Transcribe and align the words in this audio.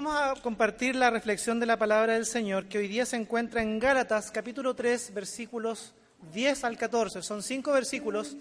Vamos 0.00 0.14
a 0.14 0.40
compartir 0.40 0.94
la 0.94 1.10
reflexión 1.10 1.58
de 1.58 1.66
la 1.66 1.76
palabra 1.76 2.12
del 2.12 2.24
Señor 2.24 2.66
que 2.66 2.78
hoy 2.78 2.86
día 2.86 3.04
se 3.04 3.16
encuentra 3.16 3.62
en 3.62 3.80
Gálatas 3.80 4.30
capítulo 4.30 4.76
3 4.76 5.12
versículos 5.12 5.92
10 6.32 6.62
al 6.62 6.78
14. 6.78 7.20
Son 7.20 7.42
cinco 7.42 7.72
versículos, 7.72 8.36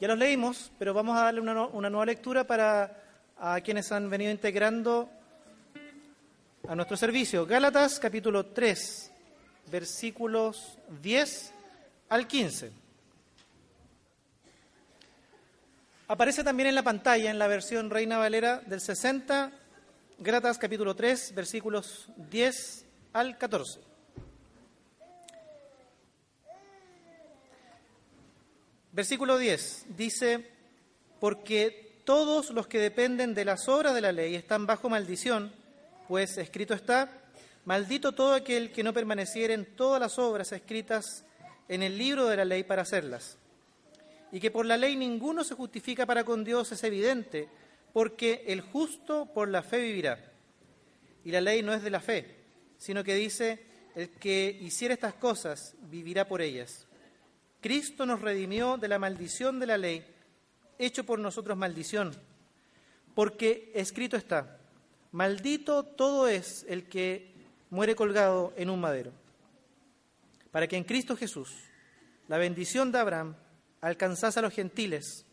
ya 0.00 0.08
los 0.08 0.18
leímos, 0.18 0.72
pero 0.80 0.94
vamos 0.94 1.16
a 1.16 1.22
darle 1.22 1.40
una, 1.40 1.90
nueva 1.90 2.06
lectura 2.06 2.44
para 2.44 3.04
a 3.38 3.60
quienes 3.60 3.92
han 3.92 4.10
venido 4.10 4.32
integrando 4.32 5.08
a 6.66 6.74
nuestro 6.74 6.96
servicio. 6.96 7.46
Gálatas 7.46 8.00
capítulo 8.00 8.46
3 8.46 9.12
versículos 9.70 10.76
10 11.02 11.52
al 12.08 12.26
15. 12.26 12.72
Aparece 16.08 16.42
también 16.42 16.70
en 16.70 16.74
la 16.74 16.82
pantalla, 16.82 17.30
en 17.30 17.38
la 17.38 17.46
versión 17.46 17.90
Reina 17.90 18.18
Valera 18.18 18.60
del 18.66 18.80
60, 18.80 19.52
Gálatas 20.18 20.56
capítulo 20.56 20.96
3, 20.96 21.34
versículos 21.34 22.08
10 22.30 22.86
al 23.12 23.36
14. 23.36 23.80
Versículo 28.92 29.36
10 29.36 29.86
dice, 29.96 30.50
porque 31.20 32.00
todos 32.04 32.48
los 32.48 32.66
que 32.66 32.80
dependen 32.80 33.34
de 33.34 33.44
las 33.44 33.68
obras 33.68 33.94
de 33.94 34.00
la 34.00 34.12
ley 34.12 34.34
están 34.34 34.64
bajo 34.64 34.88
maldición, 34.88 35.52
pues 36.08 36.38
escrito 36.38 36.72
está, 36.72 37.10
maldito 37.66 38.12
todo 38.12 38.32
aquel 38.32 38.72
que 38.72 38.82
no 38.82 38.94
permaneciera 38.94 39.52
en 39.52 39.66
todas 39.76 40.00
las 40.00 40.18
obras 40.18 40.50
escritas 40.52 41.26
en 41.68 41.82
el 41.82 41.98
libro 41.98 42.26
de 42.26 42.38
la 42.38 42.46
ley 42.46 42.64
para 42.64 42.82
hacerlas 42.82 43.36
y 44.32 44.40
que 44.40 44.50
por 44.50 44.66
la 44.66 44.76
ley 44.76 44.96
ninguno 44.96 45.44
se 45.44 45.54
justifica 45.54 46.06
para 46.06 46.24
con 46.24 46.44
Dios 46.44 46.72
es 46.72 46.82
evidente, 46.84 47.48
porque 47.96 48.44
el 48.48 48.60
justo 48.60 49.24
por 49.32 49.48
la 49.48 49.62
fe 49.62 49.78
vivirá. 49.78 50.22
Y 51.24 51.30
la 51.30 51.40
ley 51.40 51.62
no 51.62 51.72
es 51.72 51.82
de 51.82 51.88
la 51.88 52.00
fe, 52.00 52.26
sino 52.76 53.02
que 53.02 53.14
dice, 53.14 53.64
el 53.94 54.10
que 54.10 54.54
hiciera 54.60 54.92
estas 54.92 55.14
cosas 55.14 55.74
vivirá 55.80 56.28
por 56.28 56.42
ellas. 56.42 56.86
Cristo 57.62 58.04
nos 58.04 58.20
redimió 58.20 58.76
de 58.76 58.88
la 58.88 58.98
maldición 58.98 59.58
de 59.58 59.66
la 59.66 59.78
ley, 59.78 60.04
hecho 60.78 61.04
por 61.04 61.18
nosotros 61.18 61.56
maldición, 61.56 62.14
porque 63.14 63.72
escrito 63.74 64.18
está, 64.18 64.58
maldito 65.10 65.82
todo 65.82 66.28
es 66.28 66.66
el 66.68 66.90
que 66.90 67.32
muere 67.70 67.96
colgado 67.96 68.52
en 68.58 68.68
un 68.68 68.78
madero, 68.78 69.12
para 70.50 70.66
que 70.68 70.76
en 70.76 70.84
Cristo 70.84 71.16
Jesús 71.16 71.50
la 72.28 72.36
bendición 72.36 72.92
de 72.92 72.98
Abraham 72.98 73.36
alcanzase 73.80 74.38
a 74.38 74.42
los 74.42 74.52
gentiles, 74.52 75.24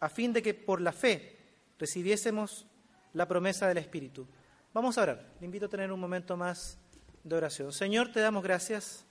a 0.00 0.08
fin 0.08 0.32
de 0.32 0.42
que 0.42 0.54
por 0.54 0.80
la 0.80 0.90
fe 0.90 1.37
recibiésemos 1.78 2.66
la 3.12 3.26
promesa 3.26 3.68
del 3.68 3.78
Espíritu. 3.78 4.26
Vamos 4.74 4.98
a 4.98 5.02
orar. 5.02 5.26
Le 5.40 5.46
invito 5.46 5.66
a 5.66 5.68
tener 5.68 5.90
un 5.92 6.00
momento 6.00 6.36
más 6.36 6.78
de 7.24 7.36
oración. 7.36 7.72
Señor, 7.72 8.12
te 8.12 8.20
damos 8.20 8.42
gracias 8.42 9.04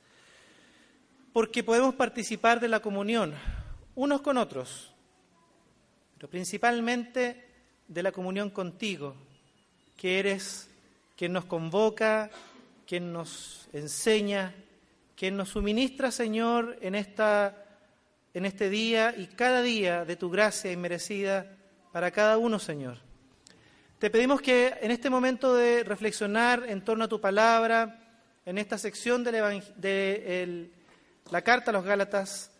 porque 1.34 1.64
podemos 1.64 1.96
participar 1.96 2.60
de 2.60 2.68
la 2.68 2.80
comunión 2.80 3.34
unos 3.96 4.22
con 4.22 4.38
otros, 4.38 4.94
pero 6.16 6.30
principalmente 6.30 7.46
de 7.88 8.04
la 8.04 8.12
comunión 8.12 8.50
contigo, 8.50 9.16
que 9.96 10.20
eres 10.20 10.70
quien 11.16 11.34
nos 11.34 11.46
convoca, 11.46 12.30
quien 12.86 13.12
nos 13.12 13.68
enseña, 13.74 14.54
quien 15.16 15.36
nos 15.36 15.50
suministra, 15.50 16.12
Señor, 16.12 16.78
en 16.82 16.96
esta 16.96 17.64
en 18.34 18.46
este 18.46 18.70
día 18.70 19.16
y 19.18 19.26
cada 19.26 19.64
día 19.64 20.06
de 20.06 20.16
tu 20.16 20.30
gracia 20.30 20.72
inmerecida 20.72 21.57
para 21.98 22.12
cada 22.12 22.38
uno, 22.38 22.60
Señor. 22.60 23.00
Te 23.98 24.12
pedimos 24.12 24.40
que 24.40 24.72
en 24.82 24.92
este 24.92 25.10
momento 25.10 25.56
de 25.56 25.84
reflexionar 25.84 26.64
en 26.68 26.84
torno 26.84 27.06
a 27.06 27.08
tu 27.08 27.20
palabra, 27.20 28.22
en 28.46 28.60
esta 28.60 28.78
sección 28.78 29.24
del 29.24 29.34
evang- 29.38 29.74
de 29.78 30.70
la 31.32 31.42
carta 31.42 31.72
a 31.72 31.74
los 31.74 31.84
Gálatas, 31.84 32.52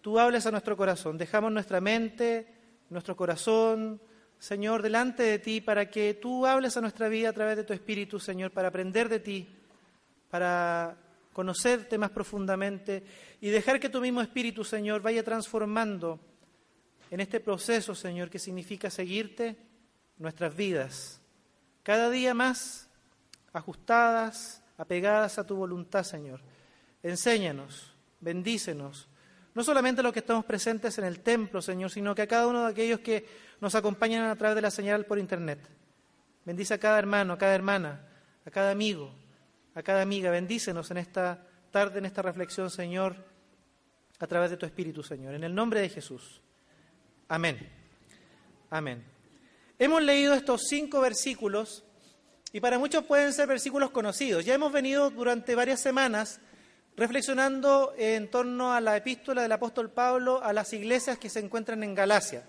tú 0.00 0.18
hables 0.18 0.46
a 0.46 0.50
nuestro 0.50 0.74
corazón. 0.74 1.18
Dejamos 1.18 1.52
nuestra 1.52 1.82
mente, 1.82 2.46
nuestro 2.88 3.14
corazón, 3.14 4.00
Señor, 4.38 4.80
delante 4.80 5.22
de 5.22 5.38
ti 5.38 5.60
para 5.60 5.90
que 5.90 6.14
tú 6.14 6.46
hables 6.46 6.74
a 6.78 6.80
nuestra 6.80 7.10
vida 7.10 7.28
a 7.28 7.34
través 7.34 7.58
de 7.58 7.64
tu 7.64 7.74
Espíritu, 7.74 8.18
Señor, 8.18 8.52
para 8.52 8.68
aprender 8.68 9.10
de 9.10 9.20
ti, 9.20 9.46
para 10.30 10.96
conocerte 11.34 11.98
más 11.98 12.08
profundamente 12.10 13.02
y 13.42 13.50
dejar 13.50 13.80
que 13.80 13.90
tu 13.90 14.00
mismo 14.00 14.22
Espíritu, 14.22 14.64
Señor, 14.64 15.02
vaya 15.02 15.22
transformando 15.22 16.18
en 17.10 17.20
este 17.20 17.40
proceso, 17.40 17.94
Señor, 17.94 18.30
que 18.30 18.38
significa 18.38 18.90
seguirte 18.90 19.56
nuestras 20.18 20.54
vidas, 20.54 21.20
cada 21.82 22.10
día 22.10 22.34
más 22.34 22.88
ajustadas, 23.52 24.62
apegadas 24.76 25.38
a 25.38 25.46
tu 25.46 25.56
voluntad, 25.56 26.04
Señor. 26.04 26.40
Enséñanos, 27.02 27.94
bendícenos, 28.20 29.08
no 29.54 29.64
solamente 29.64 30.00
a 30.00 30.04
los 30.04 30.12
que 30.12 30.20
estamos 30.20 30.44
presentes 30.44 30.98
en 30.98 31.04
el 31.04 31.20
templo, 31.20 31.60
Señor, 31.60 31.90
sino 31.90 32.14
que 32.14 32.22
a 32.22 32.26
cada 32.26 32.46
uno 32.46 32.64
de 32.64 32.70
aquellos 32.70 33.00
que 33.00 33.26
nos 33.60 33.74
acompañan 33.74 34.24
a 34.24 34.36
través 34.36 34.54
de 34.54 34.62
la 34.62 34.70
señal 34.70 35.04
por 35.04 35.18
Internet. 35.18 35.58
Bendice 36.44 36.74
a 36.74 36.78
cada 36.78 36.98
hermano, 36.98 37.32
a 37.32 37.38
cada 37.38 37.54
hermana, 37.54 38.06
a 38.44 38.50
cada 38.50 38.70
amigo, 38.70 39.12
a 39.74 39.82
cada 39.82 40.02
amiga. 40.02 40.30
Bendícenos 40.30 40.90
en 40.90 40.98
esta 40.98 41.44
tarde, 41.70 41.98
en 41.98 42.06
esta 42.06 42.22
reflexión, 42.22 42.70
Señor, 42.70 43.16
a 44.18 44.26
través 44.26 44.50
de 44.50 44.56
tu 44.56 44.66
Espíritu, 44.66 45.02
Señor. 45.02 45.34
En 45.34 45.44
el 45.44 45.54
nombre 45.54 45.80
de 45.80 45.88
Jesús. 45.88 46.40
Amén. 47.30 47.58
Amén. 48.70 49.04
Hemos 49.78 50.02
leído 50.02 50.32
estos 50.32 50.62
cinco 50.66 51.02
versículos 51.02 51.84
y 52.54 52.60
para 52.60 52.78
muchos 52.78 53.04
pueden 53.04 53.34
ser 53.34 53.46
versículos 53.46 53.90
conocidos. 53.90 54.46
Ya 54.46 54.54
hemos 54.54 54.72
venido 54.72 55.10
durante 55.10 55.54
varias 55.54 55.78
semanas 55.78 56.40
reflexionando 56.96 57.92
en 57.98 58.30
torno 58.30 58.72
a 58.72 58.80
la 58.80 58.96
epístola 58.96 59.42
del 59.42 59.52
apóstol 59.52 59.90
Pablo 59.90 60.42
a 60.42 60.54
las 60.54 60.72
iglesias 60.72 61.18
que 61.18 61.28
se 61.28 61.40
encuentran 61.40 61.82
en 61.82 61.94
Galacia. 61.94 62.44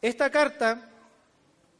Esta 0.00 0.30
carta, 0.30 0.88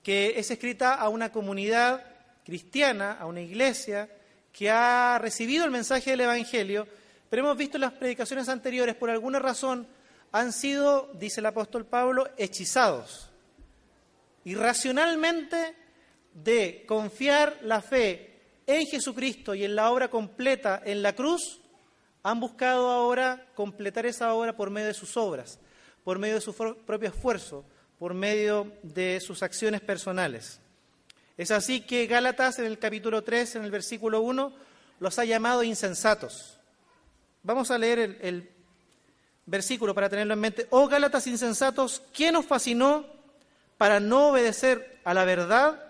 que 0.03 0.39
es 0.39 0.51
escrita 0.51 0.97
a 0.97 1.09
una 1.09 1.33
comunidad 1.33 2.05
cristiana, 2.45 3.13
a 3.13 3.25
una 3.25 3.41
iglesia 3.41 4.07
que 4.53 4.69
ha 4.69 5.19
recibido 5.19 5.65
el 5.65 5.71
mensaje 5.71 6.11
del 6.11 6.21
Evangelio, 6.21 6.87
pero 7.31 7.43
hemos 7.43 7.57
visto 7.57 7.79
en 7.79 7.83
las 7.83 7.93
predicaciones 7.95 8.51
anteriores, 8.51 8.97
por 8.97 9.09
alguna 9.09 9.39
razón, 9.39 9.89
han 10.33 10.53
sido, 10.53 11.11
dice 11.15 11.41
el 11.41 11.47
apóstol 11.47 11.87
Pablo, 11.87 12.29
hechizados. 12.37 13.31
Irracionalmente 14.45 15.75
de 16.33 16.85
confiar 16.87 17.59
la 17.63 17.81
fe 17.83 18.41
en 18.67 18.87
Jesucristo 18.87 19.55
y 19.55 19.65
en 19.65 19.75
la 19.75 19.91
obra 19.91 20.09
completa 20.09 20.83
en 20.85 21.03
la 21.03 21.15
cruz, 21.15 21.61
han 22.23 22.41
buscado 22.41 22.91
ahora 22.91 23.47
completar 23.55 24.07
esa 24.07 24.35
obra 24.35 24.57
por 24.57 24.71
medio 24.71 24.89
de 24.89 24.95
sus 24.95 25.17
obras, 25.17 25.59
por 26.05 26.19
medio 26.19 26.35
de 26.35 26.41
su 26.41 26.55
propio 26.55 27.09
esfuerzo, 27.09 27.65
por 27.99 28.15
medio 28.15 28.73
de 28.83 29.21
sus 29.21 29.43
acciones 29.43 29.81
personales. 29.81 30.61
Es 31.37 31.51
así 31.51 31.81
que 31.81 32.07
Gálatas 32.07 32.59
en 32.59 32.67
el 32.67 32.79
capítulo 32.79 33.23
3, 33.23 33.57
en 33.57 33.65
el 33.65 33.71
versículo 33.71 34.21
1, 34.21 34.53
los 35.01 35.19
ha 35.19 35.25
llamado 35.25 35.63
insensatos. 35.63 36.59
Vamos 37.43 37.71
a 37.71 37.79
leer 37.79 37.99
el, 38.01 38.19
el 38.21 38.51
versículo 39.49 39.95
para 39.95 40.09
tenerlo 40.09 40.35
en 40.35 40.41
mente. 40.41 40.67
Oh 40.71 40.87
Gálatas 40.87 41.27
insensatos, 41.27 42.03
¿quién 42.13 42.37
os 42.37 42.45
fascinó 42.45 43.07
para 43.79 43.99
no 43.99 44.29
obedecer 44.29 45.01
a 45.05 45.15
la 45.15 45.25
verdad? 45.25 45.83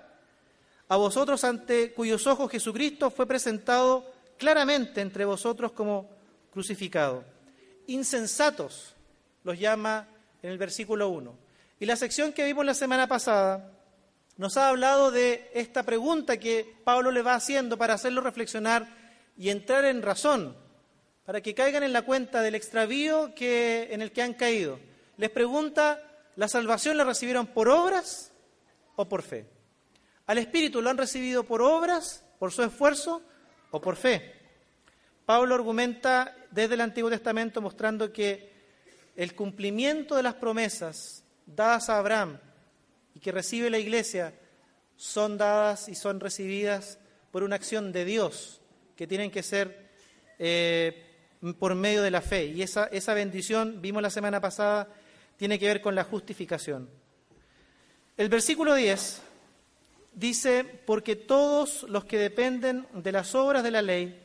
A 0.88 0.96
vosotros 0.96 1.42
ante 1.44 1.92
cuyos 1.92 2.26
ojos 2.26 2.50
Jesucristo 2.50 3.10
fue 3.10 3.26
presentado 3.26 4.10
claramente 4.38 5.00
entre 5.00 5.24
vosotros 5.24 5.72
como 5.72 6.08
crucificado. 6.52 7.24
Insensatos 7.88 8.94
los 9.42 9.58
llama 9.58 10.06
en 10.42 10.50
el 10.50 10.58
versículo 10.58 11.08
1. 11.08 11.34
Y 11.80 11.86
la 11.86 11.96
sección 11.96 12.32
que 12.32 12.44
vimos 12.44 12.64
la 12.64 12.74
semana 12.74 13.08
pasada 13.08 13.72
nos 14.36 14.56
ha 14.56 14.68
hablado 14.68 15.10
de 15.10 15.50
esta 15.52 15.82
pregunta 15.82 16.38
que 16.38 16.76
Pablo 16.84 17.10
le 17.10 17.22
va 17.22 17.34
haciendo 17.34 17.76
para 17.76 17.94
hacerlo 17.94 18.20
reflexionar 18.20 18.86
y 19.36 19.50
entrar 19.50 19.84
en 19.84 20.00
razón, 20.00 20.56
para 21.28 21.42
que 21.42 21.54
caigan 21.54 21.82
en 21.82 21.92
la 21.92 22.06
cuenta 22.06 22.40
del 22.40 22.54
extravío 22.54 23.34
en 23.36 24.00
el 24.00 24.12
que 24.12 24.22
han 24.22 24.32
caído. 24.32 24.80
Les 25.18 25.28
pregunta, 25.28 26.02
¿la 26.36 26.48
salvación 26.48 26.96
la 26.96 27.04
recibieron 27.04 27.48
por 27.48 27.68
obras 27.68 28.32
o 28.96 29.06
por 29.06 29.20
fe? 29.20 29.44
al 30.24 30.38
Espíritu 30.38 30.80
lo 30.80 30.88
han 30.88 30.96
recibido 30.96 31.44
por 31.44 31.60
obras, 31.60 32.24
por 32.38 32.50
su 32.50 32.62
esfuerzo 32.62 33.20
o 33.70 33.78
por 33.78 33.96
fe. 33.96 34.36
Pablo 35.26 35.54
argumenta 35.54 36.34
desde 36.50 36.72
el 36.72 36.80
Antiguo 36.80 37.10
Testamento 37.10 37.60
mostrando 37.60 38.10
que 38.10 38.50
el 39.14 39.34
cumplimiento 39.34 40.16
de 40.16 40.22
las 40.22 40.34
promesas 40.34 41.24
dadas 41.44 41.90
a 41.90 41.98
Abraham 41.98 42.38
y 43.14 43.20
que 43.20 43.32
recibe 43.32 43.68
la 43.68 43.78
iglesia 43.78 44.32
son 44.96 45.36
dadas 45.36 45.90
y 45.90 45.94
son 45.94 46.20
recibidas 46.20 46.98
por 47.30 47.42
una 47.42 47.56
acción 47.56 47.92
de 47.92 48.06
Dios 48.06 48.62
que 48.96 49.06
tienen 49.06 49.30
que 49.30 49.42
ser 49.42 49.90
eh, 50.38 51.04
por 51.58 51.74
medio 51.74 52.02
de 52.02 52.10
la 52.10 52.20
fe. 52.20 52.46
Y 52.46 52.62
esa, 52.62 52.86
esa 52.86 53.14
bendición, 53.14 53.80
vimos 53.80 54.02
la 54.02 54.10
semana 54.10 54.40
pasada, 54.40 54.88
tiene 55.36 55.58
que 55.58 55.66
ver 55.66 55.80
con 55.80 55.94
la 55.94 56.04
justificación. 56.04 56.88
El 58.16 58.28
versículo 58.28 58.74
10 58.74 59.22
dice, 60.14 60.64
porque 60.64 61.14
todos 61.14 61.84
los 61.84 62.04
que 62.04 62.18
dependen 62.18 62.86
de 62.92 63.12
las 63.12 63.34
obras 63.34 63.62
de 63.62 63.70
la 63.70 63.82
ley 63.82 64.20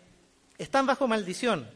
están 0.57 0.85
bajo 0.85 1.07
maldición, 1.07 1.69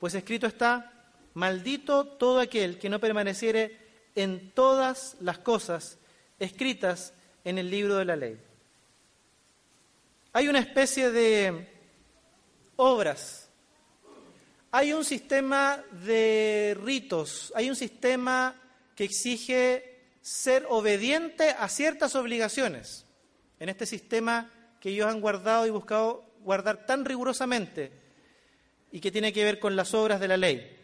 pues 0.00 0.14
escrito 0.14 0.46
está, 0.46 0.92
maldito 1.34 2.06
todo 2.06 2.40
aquel 2.40 2.78
que 2.78 2.88
no 2.88 3.00
permaneciere 3.00 3.78
en 4.14 4.50
todas 4.52 5.16
las 5.20 5.38
cosas 5.38 5.98
escritas 6.38 7.12
en 7.44 7.58
el 7.58 7.70
libro 7.70 7.96
de 7.96 8.04
la 8.04 8.16
ley. 8.16 8.40
Hay 10.32 10.48
una 10.48 10.58
especie 10.58 11.10
de 11.10 11.68
obras, 12.76 13.43
hay 14.76 14.92
un 14.92 15.04
sistema 15.04 15.84
de 16.04 16.76
ritos, 16.82 17.52
hay 17.54 17.70
un 17.70 17.76
sistema 17.76 18.60
que 18.96 19.04
exige 19.04 20.00
ser 20.20 20.66
obediente 20.68 21.50
a 21.50 21.68
ciertas 21.68 22.16
obligaciones. 22.16 23.06
En 23.60 23.68
este 23.68 23.86
sistema 23.86 24.50
que 24.80 24.88
ellos 24.88 25.06
han 25.06 25.20
guardado 25.20 25.64
y 25.64 25.70
buscado 25.70 26.24
guardar 26.40 26.86
tan 26.86 27.04
rigurosamente 27.04 27.92
y 28.90 28.98
que 28.98 29.12
tiene 29.12 29.32
que 29.32 29.44
ver 29.44 29.60
con 29.60 29.76
las 29.76 29.94
obras 29.94 30.18
de 30.18 30.26
la 30.26 30.36
ley. 30.36 30.76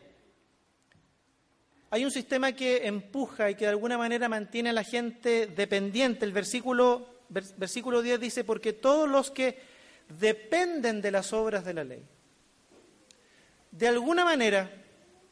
Hay 1.91 2.05
un 2.05 2.13
sistema 2.13 2.53
que 2.53 2.87
empuja 2.87 3.51
y 3.51 3.57
que 3.57 3.65
de 3.65 3.73
alguna 3.73 3.99
manera 3.99 4.29
mantiene 4.29 4.71
a 4.71 4.73
la 4.73 4.85
gente 4.85 5.49
dependiente. 5.49 6.25
El 6.25 6.33
versículo, 6.33 7.25
versículo 7.29 8.03
10 8.03 8.21
dice, 8.21 8.45
porque 8.45 8.73
todos 8.73 9.11
los 9.11 9.33
que 9.33 9.59
dependen 10.21 11.03
de 11.03 11.11
las 11.11 11.33
obras 11.33 11.65
de 11.65 11.75
la 11.75 11.83
ley. 11.83 12.05
De 13.71 13.89
alguna 13.89 14.25
manera, 14.25 14.71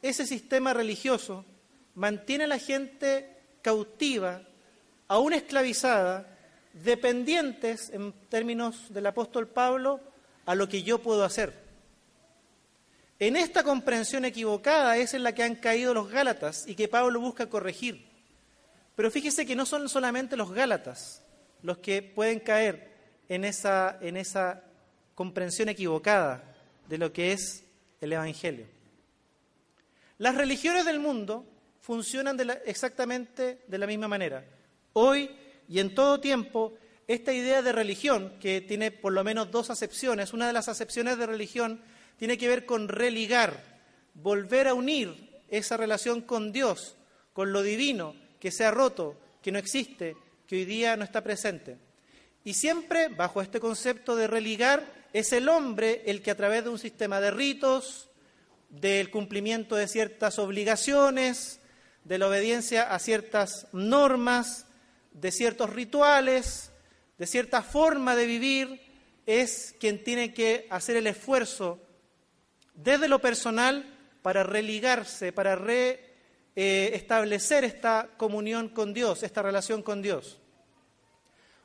ese 0.01 0.25
sistema 0.25 0.73
religioso 0.73 1.45
mantiene 1.95 2.45
a 2.45 2.47
la 2.47 2.59
gente 2.59 3.37
cautiva, 3.61 4.41
aún 5.07 5.33
esclavizada, 5.33 6.37
dependientes, 6.73 7.89
en 7.89 8.13
términos 8.29 8.93
del 8.93 9.07
apóstol 9.07 9.47
Pablo, 9.47 9.99
a 10.45 10.55
lo 10.55 10.69
que 10.69 10.83
yo 10.83 10.99
puedo 10.99 11.23
hacer. 11.23 11.53
En 13.19 13.35
esta 13.35 13.63
comprensión 13.63 14.23
equivocada 14.23 14.95
es 14.97 15.13
en 15.13 15.23
la 15.23 15.33
que 15.33 15.43
han 15.43 15.55
caído 15.55 15.93
los 15.93 16.09
Gálatas 16.09 16.65
y 16.65 16.75
que 16.75 16.87
Pablo 16.87 17.19
busca 17.19 17.49
corregir. 17.49 18.07
Pero 18.95 19.11
fíjese 19.11 19.45
que 19.45 19.55
no 19.55 19.65
son 19.65 19.89
solamente 19.89 20.37
los 20.37 20.51
Gálatas 20.51 21.21
los 21.61 21.79
que 21.79 22.01
pueden 22.01 22.39
caer 22.39 22.89
en 23.27 23.43
esa, 23.43 23.97
en 24.01 24.17
esa 24.17 24.63
comprensión 25.15 25.69
equivocada 25.69 26.43
de 26.87 26.97
lo 26.97 27.11
que 27.11 27.33
es 27.33 27.65
el 28.01 28.13
Evangelio. 28.13 28.65
Las 30.17 30.35
religiones 30.35 30.85
del 30.85 30.99
mundo 30.99 31.45
funcionan 31.79 32.37
exactamente 32.65 33.63
de 33.67 33.77
la 33.77 33.87
misma 33.87 34.07
manera. 34.07 34.45
Hoy 34.93 35.29
y 35.67 35.79
en 35.79 35.93
todo 35.93 36.19
tiempo, 36.19 36.73
esta 37.07 37.31
idea 37.31 37.61
de 37.61 37.71
religión, 37.71 38.33
que 38.39 38.61
tiene 38.61 38.91
por 38.91 39.13
lo 39.13 39.23
menos 39.23 39.51
dos 39.51 39.69
acepciones, 39.69 40.33
una 40.33 40.47
de 40.47 40.53
las 40.53 40.67
acepciones 40.67 41.17
de 41.17 41.25
religión 41.25 41.81
tiene 42.17 42.37
que 42.37 42.47
ver 42.47 42.65
con 42.65 42.87
religar, 42.87 43.79
volver 44.13 44.67
a 44.67 44.73
unir 44.73 45.41
esa 45.47 45.77
relación 45.77 46.21
con 46.21 46.51
Dios, 46.51 46.95
con 47.33 47.53
lo 47.53 47.61
divino, 47.61 48.15
que 48.39 48.51
se 48.51 48.65
ha 48.65 48.71
roto, 48.71 49.15
que 49.41 49.51
no 49.51 49.59
existe, 49.59 50.17
que 50.47 50.57
hoy 50.57 50.65
día 50.65 50.97
no 50.97 51.03
está 51.03 51.23
presente. 51.23 51.77
Y 52.43 52.55
siempre, 52.55 53.07
bajo 53.07 53.41
este 53.41 53.59
concepto 53.59 54.15
de 54.15 54.27
religar, 54.27 54.98
es 55.13 55.33
el 55.33 55.49
hombre 55.49 56.03
el 56.05 56.21
que 56.21 56.31
a 56.31 56.37
través 56.37 56.63
de 56.63 56.69
un 56.69 56.79
sistema 56.79 57.19
de 57.19 57.31
ritos, 57.31 58.09
del 58.69 59.09
cumplimiento 59.09 59.75
de 59.75 59.87
ciertas 59.87 60.37
obligaciones, 60.39 61.59
de 62.03 62.17
la 62.17 62.27
obediencia 62.27 62.93
a 62.93 62.99
ciertas 62.99 63.67
normas, 63.71 64.65
de 65.11 65.31
ciertos 65.31 65.71
rituales, 65.71 66.71
de 67.17 67.27
cierta 67.27 67.61
forma 67.61 68.15
de 68.15 68.25
vivir, 68.25 68.81
es 69.25 69.75
quien 69.79 70.03
tiene 70.03 70.33
que 70.33 70.67
hacer 70.69 70.95
el 70.95 71.07
esfuerzo 71.07 71.79
desde 72.73 73.07
lo 73.07 73.19
personal 73.19 73.85
para 74.21 74.43
religarse, 74.43 75.31
para 75.31 75.55
reestablecer 76.55 77.63
esta 77.63 78.09
comunión 78.17 78.69
con 78.69 78.93
Dios, 78.93 79.23
esta 79.23 79.41
relación 79.41 79.83
con 79.83 80.01
Dios. 80.01 80.39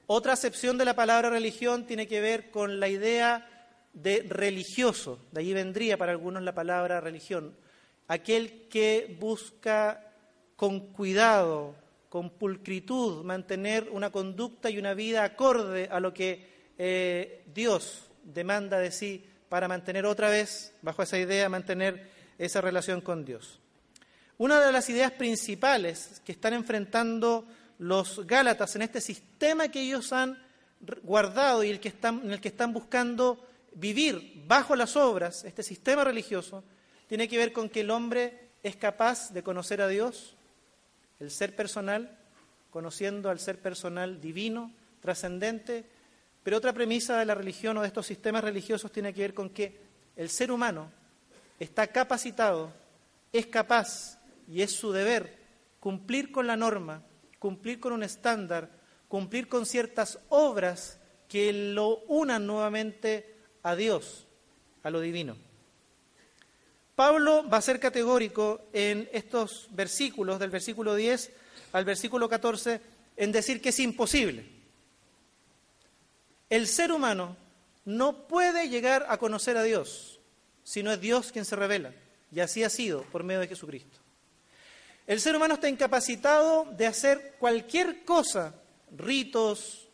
Otra 0.07 0.35
acepción 0.35 0.77
de 0.77 0.85
la 0.85 0.95
palabra 0.95 1.31
religión 1.31 1.87
tiene 1.87 2.07
que 2.07 2.21
ver 2.21 2.51
con 2.51 2.79
la 2.79 2.89
idea 2.89 3.49
de 3.95 4.27
religioso, 4.29 5.19
de 5.33 5.41
allí 5.41 5.55
vendría 5.55 5.97
para 5.97 6.13
algunos 6.13 6.43
la 6.43 6.55
palabra 6.55 7.01
religión, 7.01 7.57
aquel 8.09 8.69
que 8.69 9.17
busca 9.19 10.13
con 10.57 10.93
cuidado, 10.93 11.75
con 12.11 12.31
pulcritud, 12.31 13.25
mantener 13.25 13.89
una 13.91 14.11
conducta 14.11 14.69
y 14.69 14.79
una 14.79 14.95
vida 14.95 15.25
acorde 15.25 15.89
a 15.91 16.01
lo 16.01 16.13
que 16.13 16.73
eh, 16.77 17.45
Dios 17.55 18.11
demanda 18.23 18.79
de 18.79 18.91
sí 18.91 19.25
para 19.49 19.69
mantener 19.69 20.05
otra 20.05 20.29
vez, 20.29 20.75
bajo 20.83 21.03
esa 21.03 21.19
idea, 21.19 21.49
mantener 21.49 22.11
esa 22.39 22.61
relación 22.61 23.01
con 23.01 23.25
Dios. 23.25 23.61
Una 24.37 24.61
de 24.61 24.73
las 24.73 24.91
ideas 24.91 25.13
principales 25.13 26.21
que 26.25 26.33
están 26.33 26.55
enfrentando 26.55 27.47
los 27.79 28.27
Gálatas 28.27 28.77
en 28.77 28.83
este 28.83 29.01
sistema 29.01 29.69
que 29.69 29.81
ellos 29.81 30.13
han 30.13 30.39
guardado 31.03 31.65
y 31.65 31.71
el 31.71 31.81
que 31.81 31.89
están, 31.89 32.21
en 32.25 32.33
el 32.33 32.41
que 32.41 32.49
están 32.49 32.73
buscando 32.73 33.45
vivir 33.75 34.45
bajo 34.47 34.77
las 34.77 34.97
obras, 34.97 35.45
este 35.45 35.63
sistema 35.63 36.05
religioso, 36.05 36.63
tiene 37.09 37.29
que 37.29 37.39
ver 37.39 37.53
con 37.53 37.69
que 37.69 37.81
el 37.81 37.91
hombre 37.91 38.51
es 38.63 38.77
capaz 38.77 39.33
de 39.33 39.43
conocer 39.43 39.81
a 39.81 39.89
Dios, 39.89 40.37
el 41.21 41.31
ser 41.31 41.55
personal, 41.55 42.19
conociendo 42.71 43.31
al 43.31 43.39
ser 43.39 43.61
personal 43.61 44.21
divino, 44.21 44.73
trascendente, 45.01 45.85
pero 46.43 46.57
otra 46.57 46.73
premisa 46.73 47.19
de 47.19 47.25
la 47.25 47.35
religión 47.35 47.77
o 47.77 47.83
de 47.83 47.89
estos 47.89 48.07
sistemas 48.07 48.45
religiosos 48.45 48.93
tiene 48.93 49.13
que 49.15 49.23
ver 49.23 49.35
con 49.35 49.51
que 49.51 49.81
el 50.17 50.29
ser 50.29 50.51
humano 50.51 50.91
está 51.59 51.87
capacitado, 51.87 52.73
es 53.33 53.47
capaz 53.47 54.19
y 54.49 54.63
es 54.63 54.73
su 54.73 54.93
deber 54.93 55.37
cumplir 55.81 56.33
con 56.33 56.47
la 56.47 56.57
norma, 56.57 57.03
cumplir 57.39 57.81
con 57.81 57.93
un 57.93 58.03
estándar, 58.03 58.71
cumplir 59.09 59.49
con 59.49 59.67
ciertas 59.67 60.19
obras 60.29 60.99
que 61.29 61.53
lo 61.53 61.99
unan 62.07 62.47
nuevamente 62.47 63.35
a 63.63 63.77
Dios, 63.77 64.27
a 64.83 64.91
lo 64.91 65.01
divino. 65.01 65.37
Pablo 66.95 67.49
va 67.49 67.59
a 67.59 67.63
ser 67.63 67.81
categórico 67.81 68.63
en 68.73 69.09
estos 69.13 69.69
versículos, 69.73 70.39
del 70.39 70.51
versículo 70.51 70.95
10 70.95 71.33
al 71.73 71.85
versículo 71.85 72.29
14, 72.29 72.81
en 73.17 73.33
decir 73.33 73.61
que 73.61 73.71
es 73.71 73.81
imposible 73.81 74.55
el 76.55 76.69
ser 76.69 76.93
humano 76.93 77.37
no 77.85 78.29
puede 78.29 78.69
llegar 78.69 79.07
a 79.09 79.19
conocer 79.19 79.57
a 79.57 79.65
Dios 79.65 80.21
si 80.63 80.85
no 80.85 80.93
es 80.93 81.01
Dios 81.01 81.33
quien 81.33 81.45
se 81.45 81.57
revela. 81.57 81.93
Y 82.31 82.39
así 82.39 82.63
ha 82.63 82.71
sido 82.71 83.03
por 83.11 83.25
medio 83.25 83.41
de 83.41 83.49
Jesucristo. 83.49 83.99
El 85.07 85.21
ser 85.21 85.37
humano 85.37 85.55
está 85.55 85.69
incapacitado 85.69 86.65
de 86.77 86.87
hacer 86.87 87.35
cualquier 87.39 88.05
cosa, 88.05 88.55
ritos, 88.91 89.89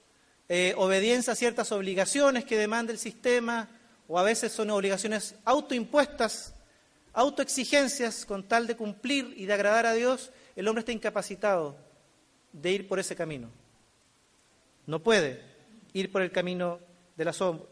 eh, 0.49 0.75
obediencia 0.76 1.33
a 1.33 1.37
ciertas 1.37 1.73
obligaciones 1.73 2.45
que 2.45 2.57
demanda 2.57 2.93
el 2.93 2.99
sistema, 2.99 3.69
o 4.07 4.19
a 4.19 4.23
veces 4.23 4.52
son 4.52 4.71
obligaciones 4.71 5.35
autoimpuestas, 5.45 6.55
autoexigencias 7.12 8.25
con 8.25 8.47
tal 8.47 8.67
de 8.67 8.76
cumplir 8.76 9.35
y 9.37 9.47
de 9.47 9.52
agradar 9.52 9.87
a 9.87 9.95
Dios, 9.95 10.31
el 10.55 10.69
hombre 10.69 10.81
está 10.81 10.93
incapacitado 10.93 11.76
de 12.52 12.71
ir 12.71 12.88
por 12.88 12.99
ese 12.99 13.17
camino. 13.17 13.50
No 14.87 15.00
puede 15.02 15.43
ir 15.93 16.12
por 16.12 16.23
el 16.23 16.31
camino 16.31 16.79
de 17.17 17.25
las 17.25 17.37
sombras. 17.37 17.69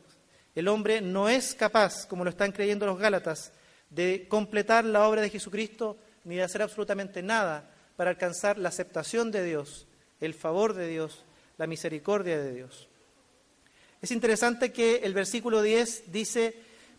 El 0.55 0.67
hombre 0.67 1.01
no 1.01 1.29
es 1.29 1.55
capaz, 1.55 2.07
como 2.07 2.25
lo 2.25 2.31
están 2.31 2.51
creyendo 2.51 2.87
los 2.87 2.99
Gálatas, 2.99 3.53
de 3.91 4.27
completar 4.29 4.85
la 4.85 5.09
obra 5.09 5.23
de 5.23 5.31
Jesucristo 5.31 5.97
ni 6.29 6.37
de 6.37 6.45
hacer 6.45 6.63
absolutamente 6.63 7.23
nada 7.23 7.71
para 7.97 8.11
alcanzar 8.11 8.59
la 8.59 8.69
aceptación 8.69 9.33
de 9.33 9.43
Dios, 9.43 9.87
el 10.21 10.35
favor 10.35 10.75
de 10.75 10.87
Dios, 10.87 11.25
la 11.57 11.67
misericordia 11.67 12.39
de 12.39 12.53
Dios. 12.53 12.89
Es 14.01 14.13
interesante 14.13 14.73
que 14.73 14.99
el 15.03 15.15
versículo 15.15 15.63
10 15.63 16.13
dice, 16.13 16.55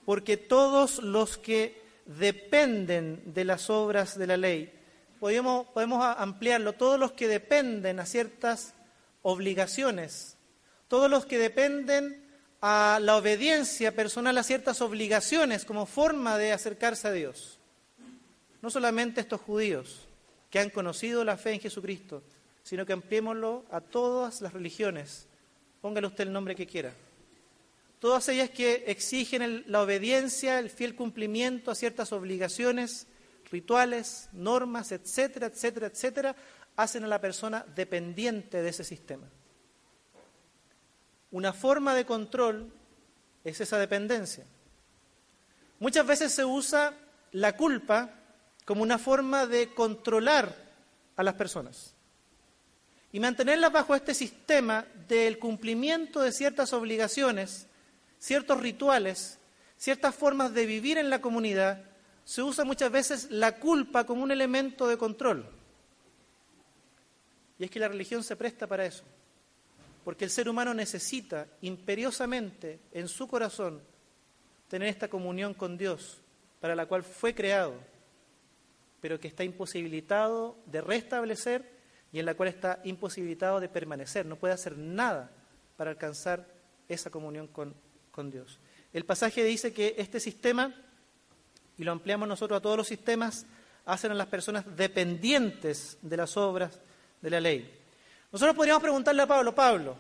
porque 0.05 0.35
todos 0.35 1.01
los 1.01 1.37
que 1.37 1.81
dependen 2.05 3.21
de 3.33 3.45
las 3.45 3.69
obras 3.69 4.17
de 4.17 4.27
la 4.27 4.35
ley, 4.35 4.73
podemos, 5.19 5.67
podemos 5.67 6.03
ampliarlo, 6.17 6.73
todos 6.73 6.99
los 6.99 7.13
que 7.13 7.29
dependen 7.29 8.01
a 8.01 8.05
ciertas 8.05 8.73
obligaciones 9.21 10.35
todos 10.89 11.09
los 11.09 11.25
que 11.25 11.37
dependen 11.37 12.27
a 12.61 12.99
la 13.01 13.15
obediencia 13.15 13.95
personal 13.95 14.37
a 14.37 14.43
ciertas 14.43 14.81
obligaciones 14.81 15.63
como 15.63 15.85
forma 15.85 16.37
de 16.37 16.51
acercarse 16.51 17.07
a 17.07 17.11
Dios. 17.11 17.58
No 18.61 18.69
solamente 18.69 19.21
estos 19.21 19.41
judíos 19.41 20.07
que 20.49 20.59
han 20.59 20.69
conocido 20.69 21.23
la 21.23 21.37
fe 21.37 21.53
en 21.53 21.59
Jesucristo, 21.59 22.23
sino 22.63 22.85
que 22.85 22.93
ampliémoslo 22.93 23.65
a 23.71 23.81
todas 23.81 24.41
las 24.41 24.53
religiones. 24.53 25.27
Póngale 25.81 26.07
usted 26.07 26.25
el 26.25 26.33
nombre 26.33 26.55
que 26.55 26.67
quiera. 26.67 26.93
Todas 27.99 28.29
ellas 28.29 28.49
que 28.49 28.85
exigen 28.87 29.63
la 29.67 29.81
obediencia, 29.81 30.59
el 30.59 30.69
fiel 30.69 30.95
cumplimiento 30.95 31.71
a 31.71 31.75
ciertas 31.75 32.13
obligaciones, 32.13 33.07
rituales, 33.51 34.29
normas, 34.31 34.91
etcétera, 34.91 35.47
etcétera, 35.47 35.87
etcétera, 35.87 36.35
hacen 36.75 37.03
a 37.03 37.07
la 37.07 37.19
persona 37.19 37.65
dependiente 37.75 38.61
de 38.61 38.69
ese 38.69 38.83
sistema. 38.83 39.27
Una 41.31 41.53
forma 41.53 41.93
de 41.93 42.05
control 42.05 42.71
es 43.43 43.59
esa 43.59 43.77
dependencia. 43.77 44.45
Muchas 45.79 46.05
veces 46.05 46.31
se 46.31 46.45
usa 46.45 46.93
la 47.31 47.55
culpa 47.55 48.18
como 48.69 48.83
una 48.83 48.99
forma 48.99 49.47
de 49.47 49.73
controlar 49.73 50.55
a 51.15 51.23
las 51.23 51.33
personas 51.33 51.95
y 53.11 53.19
mantenerlas 53.19 53.71
bajo 53.71 53.95
este 53.95 54.13
sistema 54.13 54.85
del 55.07 55.39
cumplimiento 55.39 56.21
de 56.21 56.31
ciertas 56.31 56.71
obligaciones, 56.73 57.65
ciertos 58.19 58.59
rituales, 58.59 59.39
ciertas 59.75 60.13
formas 60.13 60.53
de 60.53 60.67
vivir 60.67 60.99
en 60.99 61.09
la 61.09 61.19
comunidad, 61.19 61.81
se 62.23 62.43
usa 62.43 62.63
muchas 62.63 62.91
veces 62.91 63.31
la 63.31 63.55
culpa 63.55 64.05
como 64.05 64.21
un 64.21 64.29
elemento 64.29 64.87
de 64.87 64.99
control. 64.99 65.49
Y 67.57 67.63
es 67.63 67.71
que 67.71 67.79
la 67.79 67.87
religión 67.87 68.23
se 68.23 68.35
presta 68.35 68.67
para 68.67 68.85
eso, 68.85 69.03
porque 70.05 70.25
el 70.25 70.29
ser 70.29 70.47
humano 70.47 70.75
necesita 70.75 71.47
imperiosamente 71.61 72.81
en 72.91 73.07
su 73.07 73.27
corazón 73.27 73.81
tener 74.67 74.89
esta 74.89 75.07
comunión 75.07 75.55
con 75.55 75.75
Dios, 75.75 76.21
para 76.59 76.75
la 76.75 76.85
cual 76.85 77.01
fue 77.01 77.33
creado, 77.33 77.73
pero 79.01 79.19
que 79.19 79.27
está 79.27 79.43
imposibilitado 79.43 80.57
de 80.65 80.81
restablecer 80.81 81.79
y 82.11 82.19
en 82.19 82.25
la 82.25 82.33
cual 82.33 82.49
está 82.49 82.79
imposibilitado 82.83 83.59
de 83.59 83.69
permanecer, 83.69 84.25
no 84.25 84.35
puede 84.35 84.53
hacer 84.53 84.77
nada 84.77 85.31
para 85.77 85.91
alcanzar 85.91 86.47
esa 86.87 87.09
comunión 87.09 87.47
con, 87.47 87.75
Dios. 88.31 88.59
El 88.91 89.05
pasaje 89.05 89.45
dice 89.45 89.71
que 89.71 89.95
este 89.97 90.19
sistema, 90.19 90.75
y 91.77 91.85
lo 91.85 91.93
ampliamos 91.93 92.27
nosotros 92.27 92.57
a 92.57 92.61
todos 92.61 92.75
los 92.75 92.87
sistemas, 92.87 93.45
hacen 93.85 94.11
a 94.11 94.15
las 94.15 94.27
personas 94.27 94.65
dependientes 94.75 95.97
de 96.01 96.17
las 96.17 96.35
obras 96.35 96.81
de 97.21 97.29
la 97.29 97.39
ley. 97.39 97.79
Nosotros 98.29 98.57
podríamos 98.57 98.83
preguntarle 98.83 99.21
a 99.21 99.27
Pablo, 99.27 99.55
Pablo, 99.55 99.95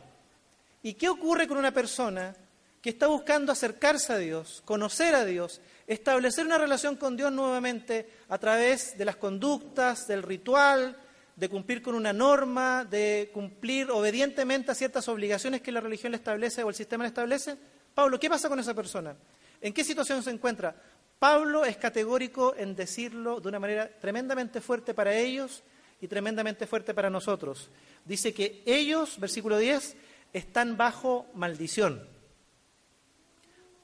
¿y 0.83 0.95
qué 0.95 1.07
ocurre 1.07 1.47
con 1.47 1.57
una 1.57 1.71
persona 1.71 2.35
que 2.81 2.89
está 2.89 3.07
buscando 3.07 3.51
acercarse 3.51 4.13
a 4.13 4.17
Dios, 4.17 4.61
conocer 4.65 5.15
a 5.15 5.25
Dios, 5.25 5.61
establecer 5.87 6.45
una 6.45 6.57
relación 6.57 6.95
con 6.95 7.17
Dios 7.17 7.31
nuevamente 7.31 8.09
a 8.29 8.37
través 8.37 8.97
de 8.97 9.05
las 9.05 9.17
conductas, 9.17 10.07
del 10.07 10.23
ritual, 10.23 10.97
de 11.35 11.49
cumplir 11.49 11.81
con 11.81 11.95
una 11.95 12.13
norma, 12.13 12.85
de 12.85 13.31
cumplir 13.33 13.89
obedientemente 13.91 14.71
a 14.71 14.75
ciertas 14.75 15.07
obligaciones 15.07 15.61
que 15.61 15.71
la 15.71 15.81
religión 15.81 16.11
le 16.11 16.17
establece 16.17 16.63
o 16.63 16.69
el 16.69 16.75
sistema 16.75 17.03
le 17.03 17.09
establece? 17.09 17.57
Pablo, 17.93 18.19
¿qué 18.19 18.29
pasa 18.29 18.49
con 18.49 18.59
esa 18.59 18.73
persona? 18.73 19.15
¿En 19.61 19.73
qué 19.73 19.83
situación 19.83 20.21
se 20.23 20.31
encuentra? 20.31 20.75
Pablo 21.17 21.65
es 21.65 21.75
categórico 21.77 22.55
en 22.57 22.75
decirlo 22.75 23.41
de 23.41 23.49
una 23.49 23.59
manera 23.59 23.89
tremendamente 23.99 24.61
fuerte 24.61 24.93
para 24.93 25.13
ellos 25.13 25.63
y 25.99 26.07
tremendamente 26.07 26.65
fuerte 26.65 26.93
para 26.93 27.09
nosotros. 27.09 27.69
Dice 28.05 28.33
que 28.33 28.61
ellos, 28.65 29.19
versículo 29.19 29.57
10, 29.57 29.97
están 30.31 30.77
bajo 30.77 31.25
maldición. 31.33 32.18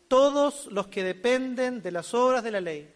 Todos 0.08 0.68
los 0.68 0.88
que 0.88 1.04
dependen 1.04 1.82
de 1.82 1.92
las 1.92 2.14
obras 2.14 2.44
de 2.44 2.52
la 2.52 2.62
ley, 2.62 2.94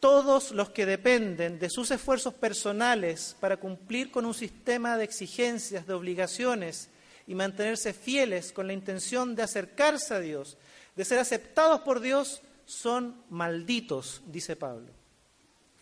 todos 0.00 0.52
los 0.52 0.70
que 0.70 0.86
dependen 0.86 1.58
de 1.58 1.70
sus 1.70 1.90
esfuerzos 1.90 2.34
personales 2.34 3.36
para 3.40 3.56
cumplir 3.56 4.10
con 4.10 4.24
un 4.24 4.34
sistema 4.34 4.96
de 4.96 5.04
exigencias, 5.04 5.86
de 5.86 5.94
obligaciones 5.94 6.90
y 7.26 7.34
mantenerse 7.34 7.92
fieles 7.92 8.52
con 8.52 8.66
la 8.66 8.72
intención 8.72 9.34
de 9.34 9.42
acercarse 9.42 10.14
a 10.14 10.20
Dios, 10.20 10.58
de 10.94 11.04
ser 11.04 11.18
aceptados 11.18 11.80
por 11.80 12.00
Dios, 12.00 12.42
son 12.66 13.22
malditos, 13.30 14.22
dice 14.26 14.56
Pablo. 14.56 14.92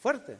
Fuerte. 0.01 0.39